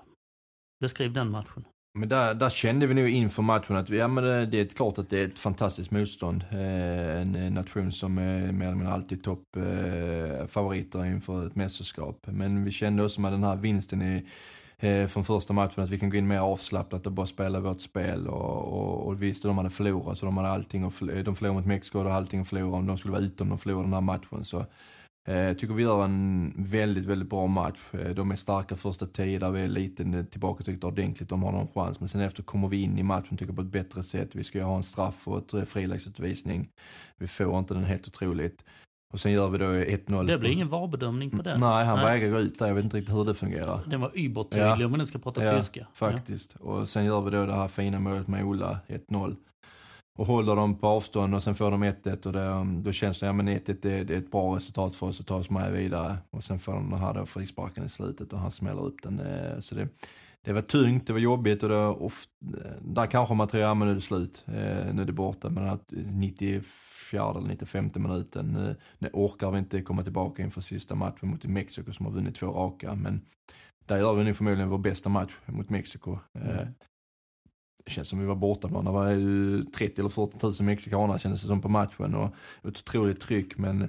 [0.80, 1.64] Beskriv den matchen.
[1.98, 4.98] Men där, där kände vi nog inför matchen att ja, men det, det är klart
[4.98, 6.44] att det är ett fantastiskt motstånd.
[6.50, 12.18] Eh, en, en, nation som är mer eller mindre alltid toppfavoriter eh, inför ett mästerskap.
[12.26, 14.26] Men vi kände också med den här vinsten i,
[14.82, 17.80] eh, från första matchen att vi kan gå in mer avslappnat och bara spela vårt
[17.80, 18.28] spel.
[18.28, 21.66] Och, och, och visst, de hade förlorat så de hade allting att de förlorade mot
[21.66, 23.86] Mexiko och de hade allting att förlora om de skulle vara ute om de förlorade
[23.86, 24.44] den här matchen.
[24.44, 24.66] Så
[25.28, 27.80] jag eh, tycker vi gör en väldigt, väldigt bra match.
[27.92, 31.28] Eh, de är starka första tio där vi är lite tillbakatryckta ordentligt.
[31.28, 32.00] De har någon chans.
[32.00, 34.34] Men sen efter kommer vi in i matchen tycker jag på ett bättre sätt.
[34.34, 36.68] Vi ska ju ha en straff och ett eh, friläggsutvisning.
[37.16, 38.64] Vi får inte den helt otroligt.
[39.12, 40.26] Och sen gör vi då 1-0.
[40.26, 41.60] Det blir ingen VAR-bedömning på den.
[41.60, 42.66] Nej, han vägrar gå ut där.
[42.66, 43.80] Jag vet inte riktigt hur det fungerar.
[43.86, 44.84] Den var übertydlig ja.
[44.84, 45.86] om man nu ska prata ja, tyska.
[45.94, 46.56] faktiskt.
[46.60, 46.66] Ja.
[46.66, 49.36] Och sen gör vi då det här fina målet med Ola, 1-0
[50.16, 53.26] och håller dem på avstånd och sen får de 1-1 och det, då känns det,
[53.26, 55.72] ja men 1-1 det, det, är ett bra resultat för oss att ta oss med
[55.72, 56.16] vidare.
[56.30, 59.20] Och sen får de den här då frisparken i slutet och han smäller upp den.
[59.20, 59.88] Eh, så det,
[60.44, 62.30] det var tungt, det var jobbigt och det var ofta,
[62.80, 65.50] där kanske man tror, ja men nu är det slut, eh, nu är det borta.
[65.50, 70.94] Men den 94 eller 95 minuten, nu, nu orkar vi inte komma tillbaka inför sista
[70.94, 72.94] matchen mot Mexiko som har vunnit två raka.
[72.94, 73.20] Men
[73.86, 76.18] där gör vi nu förmodligen vår bästa match mot Mexiko.
[76.34, 76.74] Eh, mm.
[77.84, 78.82] Det känns som vi var borta då.
[78.82, 82.78] Det var ju 30 eller 40 000 mexikaner kändes det som på matchen och ett
[82.78, 83.58] otroligt tryck.
[83.58, 83.88] Men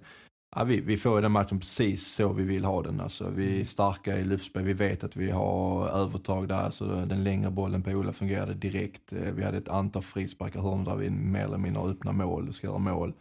[0.56, 3.02] ja, vi, vi får den matchen precis så vi vill ha den.
[3.02, 3.66] Alltså, vi är mm.
[3.66, 4.64] starka i luftspel.
[4.64, 6.70] Vi vet att vi har övertag där.
[6.70, 9.14] Så den längre bollen på Ola fungerade direkt.
[9.14, 12.56] Eh, vi hade ett antal frisparkar hörn där vi mer eller mindre öppnar mål och
[12.56, 13.14] ska göra mål.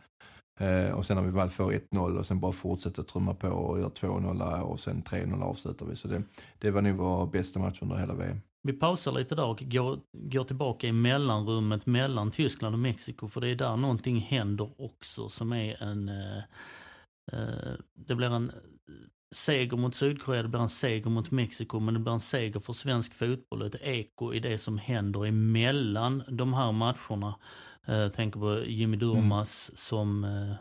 [0.60, 3.80] Eh, och sen när vi väl får 1-0 och sen bara fortsätter trumma på och
[3.80, 5.96] gör 2-0 och sen 3-0 avslutar vi.
[5.96, 6.22] Så det,
[6.58, 8.40] det var nog vår bästa match under hela VM.
[8.62, 13.40] Vi pausar lite där och går, går tillbaka i mellanrummet mellan Tyskland och Mexiko för
[13.40, 16.08] det är där någonting händer också som är en...
[16.08, 16.42] Eh,
[17.94, 18.52] det blir en
[19.34, 22.72] seger mot Sydkorea, det blir en seger mot Mexiko men det blir en seger för
[22.72, 23.62] svensk fotboll.
[23.62, 27.34] Ett eko i det som händer emellan de här matcherna.
[27.86, 29.76] Eh, jag tänker på Jimmy Durmas mm.
[29.76, 30.54] som eh,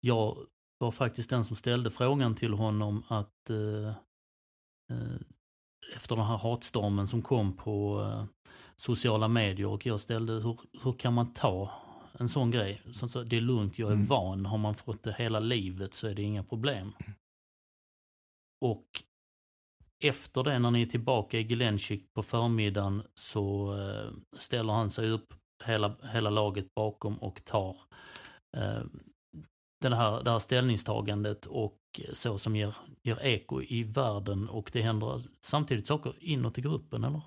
[0.00, 0.36] jag
[0.78, 3.88] var faktiskt den som ställde frågan till honom att eh,
[4.90, 5.20] eh
[5.96, 8.24] efter den här hatstormen som kom på eh,
[8.76, 11.70] sociala medier och jag ställde hur, hur kan man ta
[12.18, 12.82] en sån grej?
[12.92, 14.06] Så, så, det är lugnt, jag är mm.
[14.06, 14.46] van.
[14.46, 16.92] Har man fått det hela livet så är det inga problem.
[18.64, 19.02] Och
[20.04, 25.10] efter det när ni är tillbaka i Glenchik på förmiddagen så eh, ställer han sig
[25.10, 25.34] upp,
[25.64, 27.76] hela, hela laget bakom och tar
[28.56, 28.82] eh,
[29.80, 31.78] den här, det här ställningstagandet och
[32.12, 37.04] så som ger, ger eko i världen och det händer samtidigt saker inåt i gruppen
[37.04, 37.20] eller?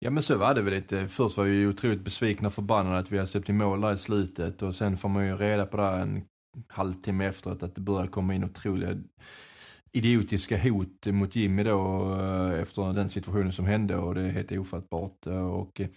[0.00, 1.08] Ja men så var det väl lite.
[1.08, 3.94] Först var vi ju otroligt besvikna och förbannade att vi hade släppt in mål där
[3.94, 6.24] i slutet och sen får man ju reda på det en
[6.68, 8.96] halvtimme efteråt att det börjar komma in otroliga
[9.92, 14.52] idiotiska hot mot Jimmy då eh, efter den situationen som hände och det är helt
[14.52, 15.26] ofattbart.
[15.26, 15.88] Och eh,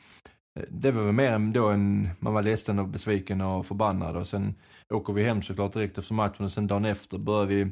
[0.69, 4.55] det var väl mer då en, man var ledsen och besviken och förbannad och sen
[4.89, 7.71] åker vi hem såklart direkt efter matchen och sen dagen efter börjar vi,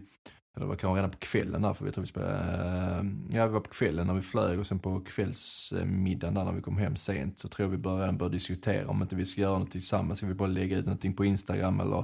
[0.60, 3.48] eller det var kanske redan på kvällen där för vi tror vi spelade, eh, ja
[3.48, 6.78] vi var på kvällen när vi flög och sen på kvällsmiddagen där när vi kom
[6.78, 9.72] hem sent så tror jag vi började redan diskutera om inte vi ska göra något
[9.72, 12.04] tillsammans, ska vi bara lägga ut någonting på Instagram eller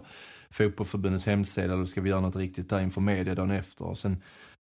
[0.49, 4.21] fotbollförbundets hemsida eller ska vi göra något riktigt där inför media dagen efter och sen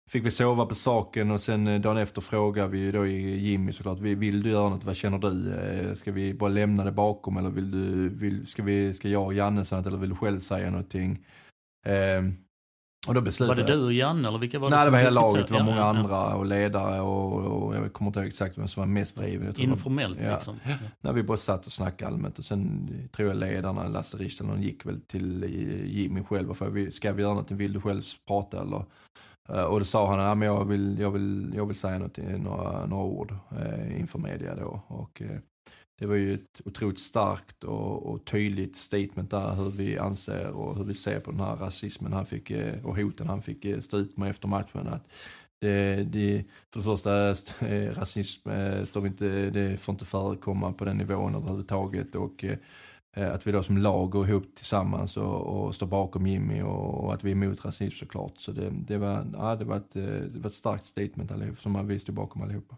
[0.10, 4.00] fick vi sova på saken och sen eh, dagen efter frågade vi då Jimmy såklart,
[4.00, 5.54] vill du göra något, vad känner du?
[5.54, 9.26] Eh, ska vi bara lämna det bakom eller vill du, vill, ska, vi, ska jag
[9.26, 11.26] och Janne säga något eller vill du själv säga någonting?
[11.86, 12.22] Eh,
[13.08, 15.00] och då beslutade Var det du och Janne eller vilka var det Nej, det var
[15.00, 18.58] hela laget, det var många andra och ledare och, och, jag kommer inte ihåg exakt
[18.58, 19.60] vem som var mest driven.
[19.60, 20.36] Informellt ja.
[20.36, 20.60] liksom?
[20.64, 20.76] Ja.
[21.02, 24.86] När vi bara satt och snackade allmänt och sen tror jag ledarna, Lasse Richtelen, gick
[24.86, 25.44] väl till
[25.88, 28.86] Jimmy själv och frågade, ska vi göra något, vill du själv prata eller?
[29.50, 32.18] Eh, och då sa han, ja, men jag, vill, jag, vill, jag vill säga något,
[32.18, 34.82] några, några ord eh, inför media då.
[34.88, 35.38] Och, eh,
[36.00, 40.78] det var ju ett otroligt starkt och, och, tydligt statement där hur vi anser och
[40.78, 43.80] hur vi ser på den här rasismen han fick, eh, och hoten han fick eh,
[43.80, 44.88] stå ut med efter matchen.
[44.88, 45.10] Att
[45.60, 46.44] det, det,
[46.74, 47.30] för det första,
[47.68, 48.50] eh, rasism
[48.86, 52.16] står vi inte, det får inte förekomma på den nivån överhuvudtaget.
[52.16, 52.46] Och,
[53.14, 57.14] att vi då som lag går ihop tillsammans och, och står bakom Jimmy och, och,
[57.14, 58.38] att vi är emot rasism såklart.
[58.38, 59.94] Så det, det, var, ja, det, var ett,
[60.34, 62.76] det var ett starkt statement allihop, som vi stod bakom allihopa.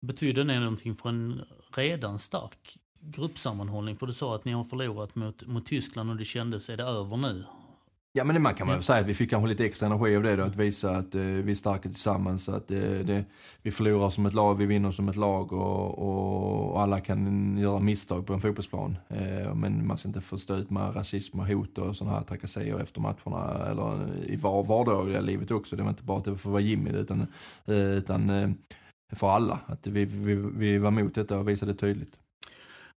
[0.00, 1.44] Betyder det någonting för en
[1.74, 3.96] redan stark gruppsammanhållning?
[3.96, 6.84] För du sa att ni har förlorat mot, mot Tyskland och det kändes, är det
[6.84, 7.44] över nu?
[8.12, 10.16] Ja men det man kan man väl säga att vi fick kanske lite extra energi
[10.16, 12.48] av det då, att visa att eh, vi är starka tillsammans.
[12.48, 13.24] Att eh, det,
[13.62, 17.58] vi förlorar som ett lag, vi vinner som ett lag och, och, och alla kan
[17.58, 18.96] göra misstag på en fotbollsplan.
[19.08, 22.24] Eh, men man ska inte få stå ut med rasism och hot och sådana här
[22.24, 23.66] trakasserier efter matcherna.
[23.70, 25.76] Eller i var, vardagliga livet också.
[25.76, 27.26] Det var inte bara att det får vara Jimmy utan,
[27.66, 28.50] eh, utan eh,
[29.16, 29.60] för alla.
[29.66, 32.18] Att vi, vi, vi var mot detta och visade tydligt.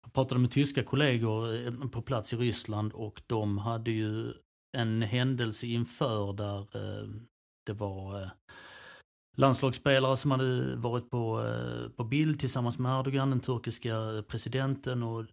[0.02, 4.34] Jag pratade med tyska kollegor eh, på plats i Ryssland och de hade ju
[4.78, 7.08] en händelse inför där eh,
[7.66, 8.30] det var eh,
[9.38, 11.44] landslagsspelare som hade varit på,
[11.96, 15.26] på bild tillsammans med Erdogan, den turkiska presidenten och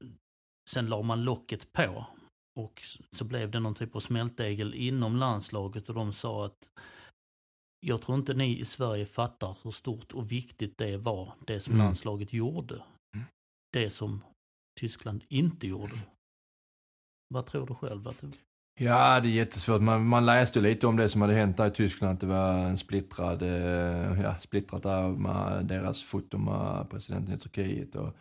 [0.70, 2.06] sen la man locket på.
[2.56, 6.70] Och så blev det någon typ av smältdegel inom landslaget och de sa att
[7.80, 11.74] jag tror inte ni i Sverige fattar hur stort och viktigt det var, det som
[11.74, 11.84] mm.
[11.84, 12.74] landslaget gjorde.
[13.14, 13.26] Mm.
[13.72, 14.24] Det som
[14.80, 16.00] Tyskland inte gjorde.
[17.34, 18.08] Vad tror du själv?
[18.08, 18.30] Att det...
[18.80, 19.80] Ja, det är jättesvårt.
[19.80, 22.54] Man, man läste lite om det som hade hänt där i Tyskland, att det var
[22.54, 27.94] en splittrad, eh, ja, splittrat där med deras foto med presidenten i Turkiet.
[27.94, 28.12] Och, eh,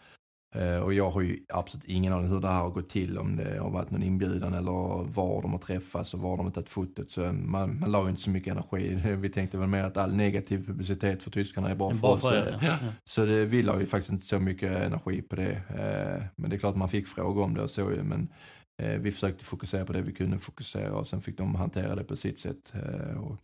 [0.84, 3.60] och jag har ju absolut ingen aning hur det här har gått till, om det
[3.60, 7.12] har varit någon inbjudan eller var de har träffats och var de har tagit fotot.
[7.12, 8.96] Så man, man la ju inte så mycket energi.
[9.22, 12.22] Vi tänkte väl mer att all negativ publicitet för tyskarna är bra för oss.
[12.22, 12.78] För ja.
[13.06, 15.52] Så det, vi la ju faktiskt inte så mycket energi på det.
[15.52, 18.30] Eh, men det är klart man fick frågor om det och så men
[18.82, 22.04] Eh, vi försökte fokusera på det vi kunde fokusera och sen fick de hantera det
[22.04, 22.74] på sitt sätt.
[22.74, 23.38] Eh, och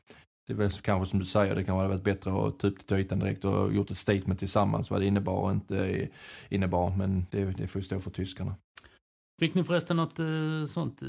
[0.48, 2.80] det är väl kanske som du säger, det kan ha varit bättre att ta upp
[2.80, 6.08] det till ytan direkt och gjort ett statement tillsammans vad det innebar och inte
[6.50, 6.96] innebar.
[6.98, 8.56] Men det, det får ju stå för tyskarna.
[9.40, 11.08] Fick ni förresten något eh, sånt eh,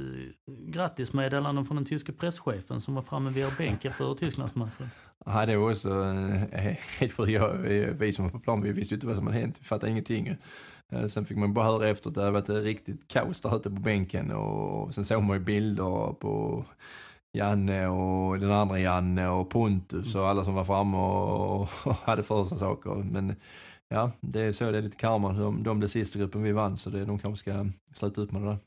[0.67, 4.91] grattismeddelande från den tyska presschefen som var framme vid er bänk efter Tysklandsmatchen?
[5.27, 6.61] Ja, det var också eh,
[6.99, 8.01] helt sjukt.
[8.01, 9.57] Vi som var på plan, vi visste ju inte vad som hade hänt.
[9.61, 10.37] Vi fattade ingenting.
[10.93, 13.71] Eh, sen fick man bara höra efter att det hade varit riktigt kaos där ute
[13.71, 16.65] på bänken och sen såg man ju bilder på
[17.35, 21.69] Janne och den andra Janne och Pontus och alla som var framme och,
[22.05, 22.91] hade för sig saker.
[22.91, 23.37] Men
[23.89, 25.33] ja, det är så det är lite karma.
[25.33, 28.43] De, de blev sista gruppen vi vann så det, de kanske ska sluta ut med
[28.43, 28.59] det där.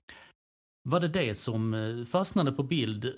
[0.90, 3.14] Var det det som eh, fastnade på bild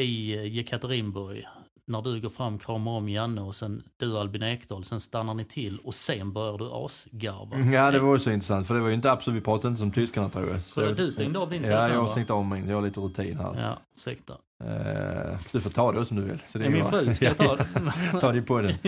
[0.00, 1.46] i eh, Jekaterinburg?
[1.88, 5.44] när du går fram, kramar om Janne och sen du Albin Ekdal, sen stannar ni
[5.44, 7.58] till och sen börjar du asgarva.
[7.72, 9.90] Ja det var också intressant för det var ju inte absolut, vi pratade inte som
[9.90, 10.60] tyskarna tror jag.
[10.60, 11.82] Så, så du stängde av din telefon?
[11.82, 13.60] Ja jag stängde av min, jag har lite rutin här.
[13.60, 14.34] Ja, ursäkta.
[14.64, 16.38] Uh, du får ta det som du vill.
[16.46, 17.66] Så det är min fru, ska ta det?
[18.20, 18.70] ta det på den.
[18.70, 18.86] Uh,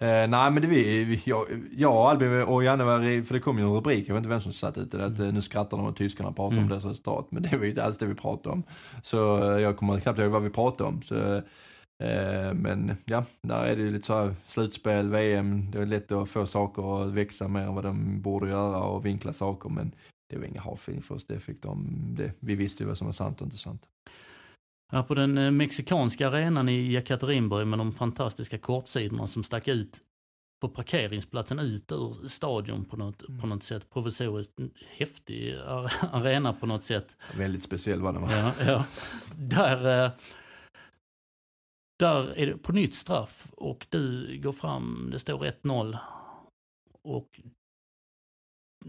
[0.00, 1.46] nej men det vi, jag,
[1.76, 4.28] jag och Albin och Janne var, för det kom ju en rubrik, jag vet inte
[4.28, 5.34] vem som satt ute att mm.
[5.34, 6.64] nu skrattar de och tyskarna pratar mm.
[6.64, 7.26] om deras resultat.
[7.30, 8.62] Men det var ju inte alls det vi pratade om.
[9.02, 9.16] Så
[9.60, 11.02] jag kommer knappt ihåg vad vi pratade om.
[11.02, 11.42] Så,
[12.00, 16.12] Eh, men ja, där är det ju lite så här slutspel, VM, det är lätt
[16.12, 19.94] att få saker att växa mer än vad de borde göra och vinkla saker men
[20.30, 23.06] det var inga hard för oss, det fick de, det, vi visste ju vad som
[23.06, 23.82] var sant och inte sant.
[24.90, 29.98] Här på den eh, mexikanska arenan i Jekaterinburg med de fantastiska kortsidorna som stack ut
[30.60, 33.40] på parkeringsplatsen ut ur stadion på något, mm.
[33.40, 33.90] på något sätt.
[33.90, 34.52] Provisoriskt
[34.96, 35.54] häftig
[36.12, 37.16] arena på något sätt.
[37.36, 38.28] Väldigt speciell var den va?
[38.32, 38.84] Ja, ja.
[39.36, 40.10] Där eh,
[42.00, 45.98] där är det på nytt straff och du går fram, det står 1-0.
[47.02, 47.40] Och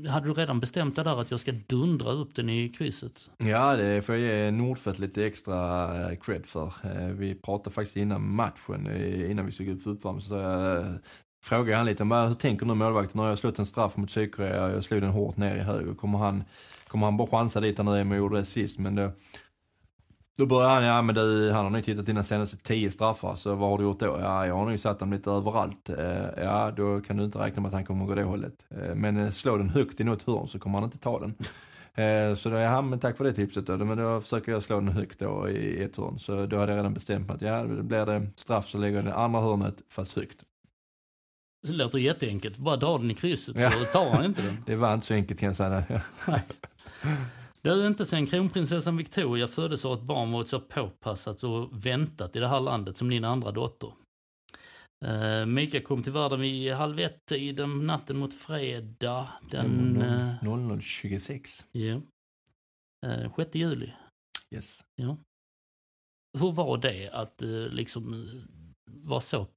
[0.09, 3.29] hade du redan bestämt dig där att jag ska dundra upp den i krysset?
[3.37, 6.73] Ja, det får jag ge Nordfeldt lite extra eh, cred för.
[6.83, 10.85] Eh, vi pratade faktiskt innan matchen, eh, innan vi såg ut för uppvärmning, så jag
[11.43, 13.17] frågade han lite, hur tänker nu målvakten?
[13.17, 15.93] Nu har jag slått en straff mot Sydkorea, jag slog den hårt ner i höger.
[15.93, 16.43] Kommer han,
[16.87, 18.79] kommer han bara chansa dit han är med gjorde det sist?
[18.79, 19.11] Men det,
[20.41, 23.55] då började han, ja men du, han har nog tittat dina senaste tio straffar, så
[23.55, 24.17] vad har du gjort då?
[24.21, 25.89] Ja, jag har nog satt dem lite överallt.
[25.89, 28.65] Eh, ja, då kan du inte räkna med att han kommer gå det hållet.
[28.69, 31.35] Eh, men eh, slå den högt i något hörn så kommer han inte ta den.
[32.37, 33.77] Så då, ja men tack för det tipset då.
[33.77, 36.19] Men då försöker jag slå den högt då i ett hörn.
[36.19, 39.05] Så då hade jag redan bestämt mig att ja, blir det straff så lägger jag
[39.05, 40.37] den i andra hörnet fast högt.
[41.67, 42.57] Det låter jätteenkelt.
[42.57, 43.71] Bara dra den i krysset så ja.
[43.93, 44.57] tar han inte den.
[44.65, 45.83] det var inte så enkelt kan jag säga.
[47.62, 52.36] Det är inte sen kronprinsessan Victoria föddes har ett barn varit så påpassat och väntat
[52.36, 53.93] i det här landet som din andra dotter.
[55.05, 60.01] Uh, Mika kom till världen vid halv ett i den natten mot fredag den...
[60.01, 61.66] Uh, 00.26.
[61.72, 62.01] Ja.
[63.05, 63.93] Uh, 6 juli.
[64.55, 64.84] Yes.
[64.95, 65.18] Ja.
[66.39, 68.26] Hur var det att uh, liksom
[68.86, 69.47] vara så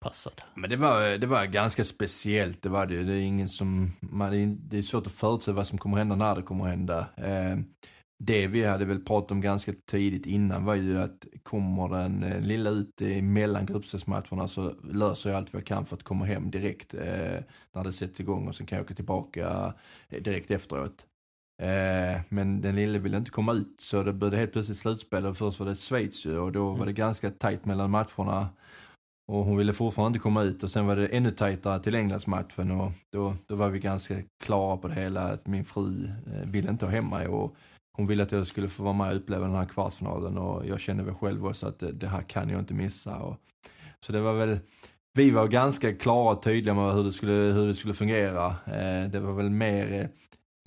[0.00, 0.32] passad.
[0.54, 4.58] Men det var, det var ganska speciellt, det var det Det är ingen som, man,
[4.68, 7.06] det är svårt att förutse vad som kommer hända när det kommer hända.
[7.16, 7.58] Eh,
[8.22, 12.40] det vi hade väl pratat om ganska tidigt innan var ju att kommer den eh,
[12.40, 16.50] lilla ut mellan gruppspelsmatcherna så löser jag allt vad jag kan för att komma hem
[16.50, 17.40] direkt eh,
[17.74, 19.74] när det sätts igång och sen kan jag åka tillbaka
[20.08, 21.06] eh, direkt efteråt.
[21.62, 25.36] Eh, men den lille ville inte komma ut så det blev helt plötsligt slutspel och
[25.36, 28.48] först var det Schweiz och då var det ganska tajt mellan matcherna.
[29.30, 32.70] Och hon ville fortfarande inte komma ut och sen var det ännu tajtare till Englandsmatchen
[32.70, 34.14] och då, då var vi ganska
[34.44, 37.56] klara på det hela att min fru eh, ville inte ha hem mig och
[37.92, 40.80] hon ville att jag skulle få vara med och uppleva den här kvartsfinalen och jag
[40.80, 43.16] kände väl själv också att det, det här kan jag inte missa.
[43.16, 43.36] Och,
[44.06, 44.58] så det var väl,
[45.12, 48.46] vi var ganska klara och tydliga med hur det skulle, hur det skulle fungera.
[48.46, 50.06] Eh, det var väl mer eh,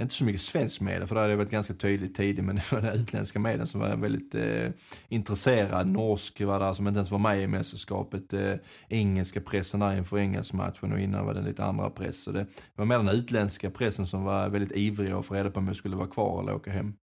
[0.02, 2.82] inte så mycket svensk media, för det hade varit ganska tydligt tidigt, men det var
[2.82, 4.70] den utländska medien som var väldigt eh,
[5.10, 5.88] intresserad.
[5.88, 8.34] Norsk var där som inte ens var med i mästerskapet.
[8.34, 8.56] Eh,
[8.88, 12.24] engelska pressen där inför engelskmatchen och innan var det lite andra press.
[12.24, 15.60] Så det var mer den utländska pressen som var väldigt ivrig att få reda på
[15.60, 16.94] om jag skulle vara kvar eller åka hem.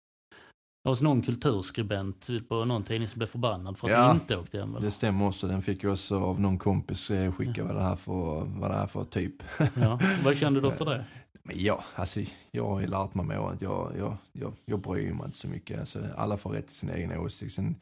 [0.85, 4.59] Det var någon kulturskribent på någon tidning som blev förbannad för att ja, inte åkte
[4.59, 4.71] hem?
[4.71, 4.81] Eller?
[4.81, 5.47] det stämmer också.
[5.47, 7.65] Den fick ju också av någon kompis eh, skicka ja.
[7.65, 9.35] vad, det här för, vad det här för typ.
[9.75, 10.01] Ja.
[10.25, 11.05] Vad kände du för det?
[11.43, 12.21] Men ja, alltså
[12.51, 15.49] jag har ju lärt mig med att jag, jag, jag, jag bryr mig inte så
[15.49, 15.81] mycket.
[15.81, 17.55] Alltså, alla får rätt till sin egen åsikt.
[17.55, 17.77] Sen,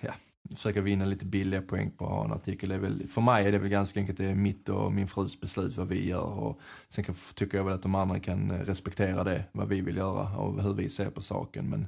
[0.00, 0.12] ja,
[0.50, 2.68] försöka vinna lite billiga poäng på att ha en artikel.
[2.68, 5.08] Det är väl, för mig är det väl ganska enkelt, det är mitt och min
[5.08, 6.38] frus beslut vad vi gör.
[6.38, 9.96] Och sen kan, tycker jag väl att de andra kan respektera det, vad vi vill
[9.96, 11.70] göra och hur vi ser på saken.
[11.70, 11.86] Men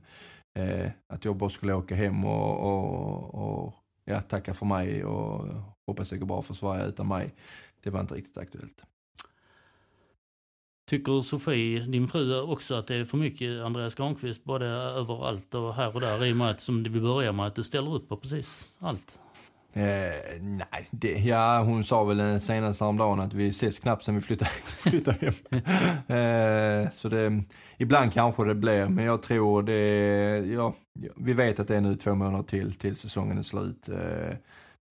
[0.55, 3.75] eh, att jag bara skulle åka hem och, och, och
[4.05, 5.49] ja, tacka för mig och
[5.87, 7.35] hoppas det går bra för Sverige utan mig,
[7.83, 8.85] det var inte riktigt aktuellt.
[10.91, 15.75] Tycker Sofie, din fru, också att det är för mycket Andreas Granqvist både överallt och
[15.75, 18.09] här och där i och med att, som vi börjar med, att du ställer upp
[18.09, 19.19] på precis allt?
[19.75, 24.21] Eh, nej, det, ja hon sa väl senast häromdagen att vi ses knappt sen vi
[24.21, 25.35] flyttar, flyttar hem.
[26.87, 27.43] eh, så det,
[27.79, 30.75] ibland kanske det blir, men jag tror det, ja,
[31.17, 33.89] vi vet att det är nu två månader till, till säsongen är slut.
[33.89, 34.37] Eh,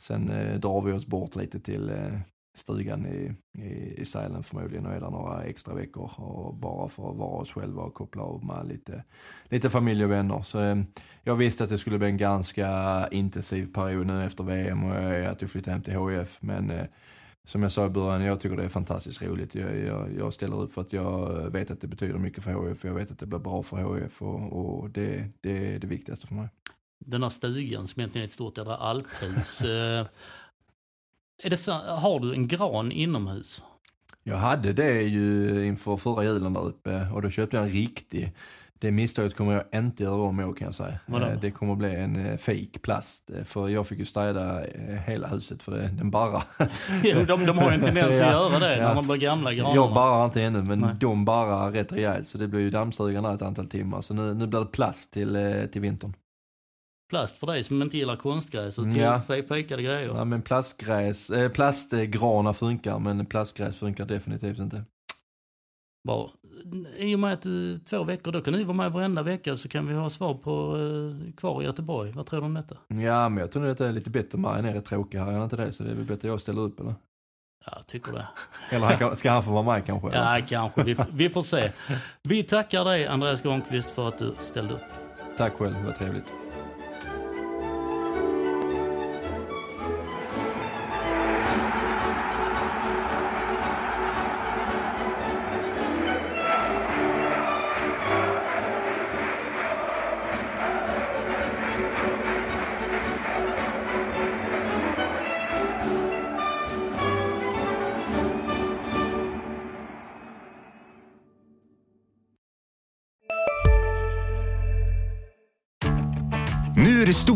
[0.01, 2.19] sen eh, drar vi oss bort lite till eh,
[2.53, 7.11] stugan i, i, i Sälen förmodligen och är där några extra veckor och bara för
[7.11, 9.03] att vara oss själva och koppla av med lite,
[9.43, 10.41] lite familj och vänner.
[10.41, 10.77] Så eh,
[11.23, 14.95] jag visste att det skulle bli en ganska intensiv period nu efter VM och
[15.31, 16.37] att jag flyttade hem till HIF.
[16.41, 16.85] Men eh,
[17.43, 19.55] som jag sa i början, jag tycker det är fantastiskt roligt.
[19.55, 22.83] Jag, jag, jag, ställer upp för att jag vet att det betyder mycket för HIF.
[22.85, 26.27] Jag vet att det blir bra för HIF och, och det, det är det viktigaste
[26.27, 26.49] för mig.
[27.05, 29.61] Den här stugan som egentligen är ett stort jädra alphus.
[29.71, 30.05] Eh,
[31.43, 33.63] är det så, har du en gran inomhus?
[34.23, 38.33] Jag hade det ju inför förra julen där uppe och då köpte jag en riktig.
[38.79, 40.99] Det misstaget kommer jag inte göra om i kan jag säga.
[41.05, 41.25] Vadå?
[41.25, 43.29] Eh, det kommer bli en eh, fake plast.
[43.29, 44.61] Eh, för jag fick ju städa
[45.07, 46.43] hela huset för det, den barrar.
[47.03, 48.87] jo, de, de har ju en tendens att göra det ja.
[48.87, 49.75] när man blir gamla granarna.
[49.75, 50.95] Jag barrar inte ännu men Nej.
[50.99, 52.27] de barrar rätt rejält.
[52.27, 54.01] Så det blir ju dammsugarna ett antal timmar.
[54.01, 56.13] Så nu, nu blir det plast till, till vintern
[57.11, 59.21] plast för dig som inte gillar konstgräs och ja.
[59.27, 60.07] fejkade grejer.
[60.07, 64.83] Ja men plastgräs, eh, plastgranar funkar men plastgräs funkar definitivt inte.
[66.07, 66.31] Bra.
[66.97, 69.69] I och med att du två veckor, då kan du vara med varenda vecka så
[69.69, 72.11] kan vi ha svar på eh, kvar i Göteborg.
[72.11, 72.77] Vad tror du om detta?
[72.87, 75.31] Ja men jag tror nog att det är lite bättre än är rätt tråkig här,
[75.31, 75.71] är inte det?
[75.71, 76.95] Så det är väl bättre jag ställer upp eller?
[77.65, 78.27] Ja, tycker det.
[78.75, 80.07] eller ska han få vara med kanske?
[80.07, 80.37] Eller?
[80.37, 80.83] Ja, kanske.
[80.83, 81.71] Vi, vi får se.
[82.23, 84.81] Vi tackar dig Andreas Granqvist för att du ställde upp.
[85.37, 86.33] Tack själv, vad trevligt.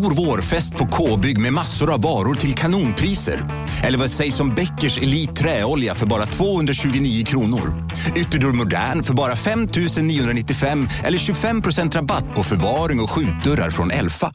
[0.06, 3.66] Stor vårfest på K-bygg med massor av varor till kanonpriser.
[3.84, 7.90] Eller vad sägs om Bäckers Elite Träolja för bara 229 kronor?
[8.16, 9.68] Ytterdörr Modern för bara 5
[10.02, 14.34] 995 eller 25% rabatt på förvaring och skjutdörrar från Elfa.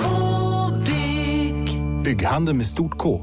[0.00, 1.82] K-bygg.
[2.04, 3.20] Bygghandeln med stort K.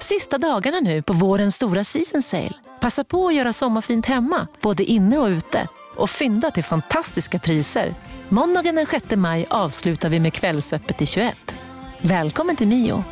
[0.00, 2.54] Sista dagarna nu på vårens stora season sale.
[2.80, 5.68] Passa på att göra sommarfint hemma, både inne och ute.
[5.96, 7.94] Och fynda till fantastiska priser.
[8.28, 11.54] Måndagen den 6 maj avslutar vi med Kvällsöppet i 21.
[12.00, 13.04] Välkommen till Mio.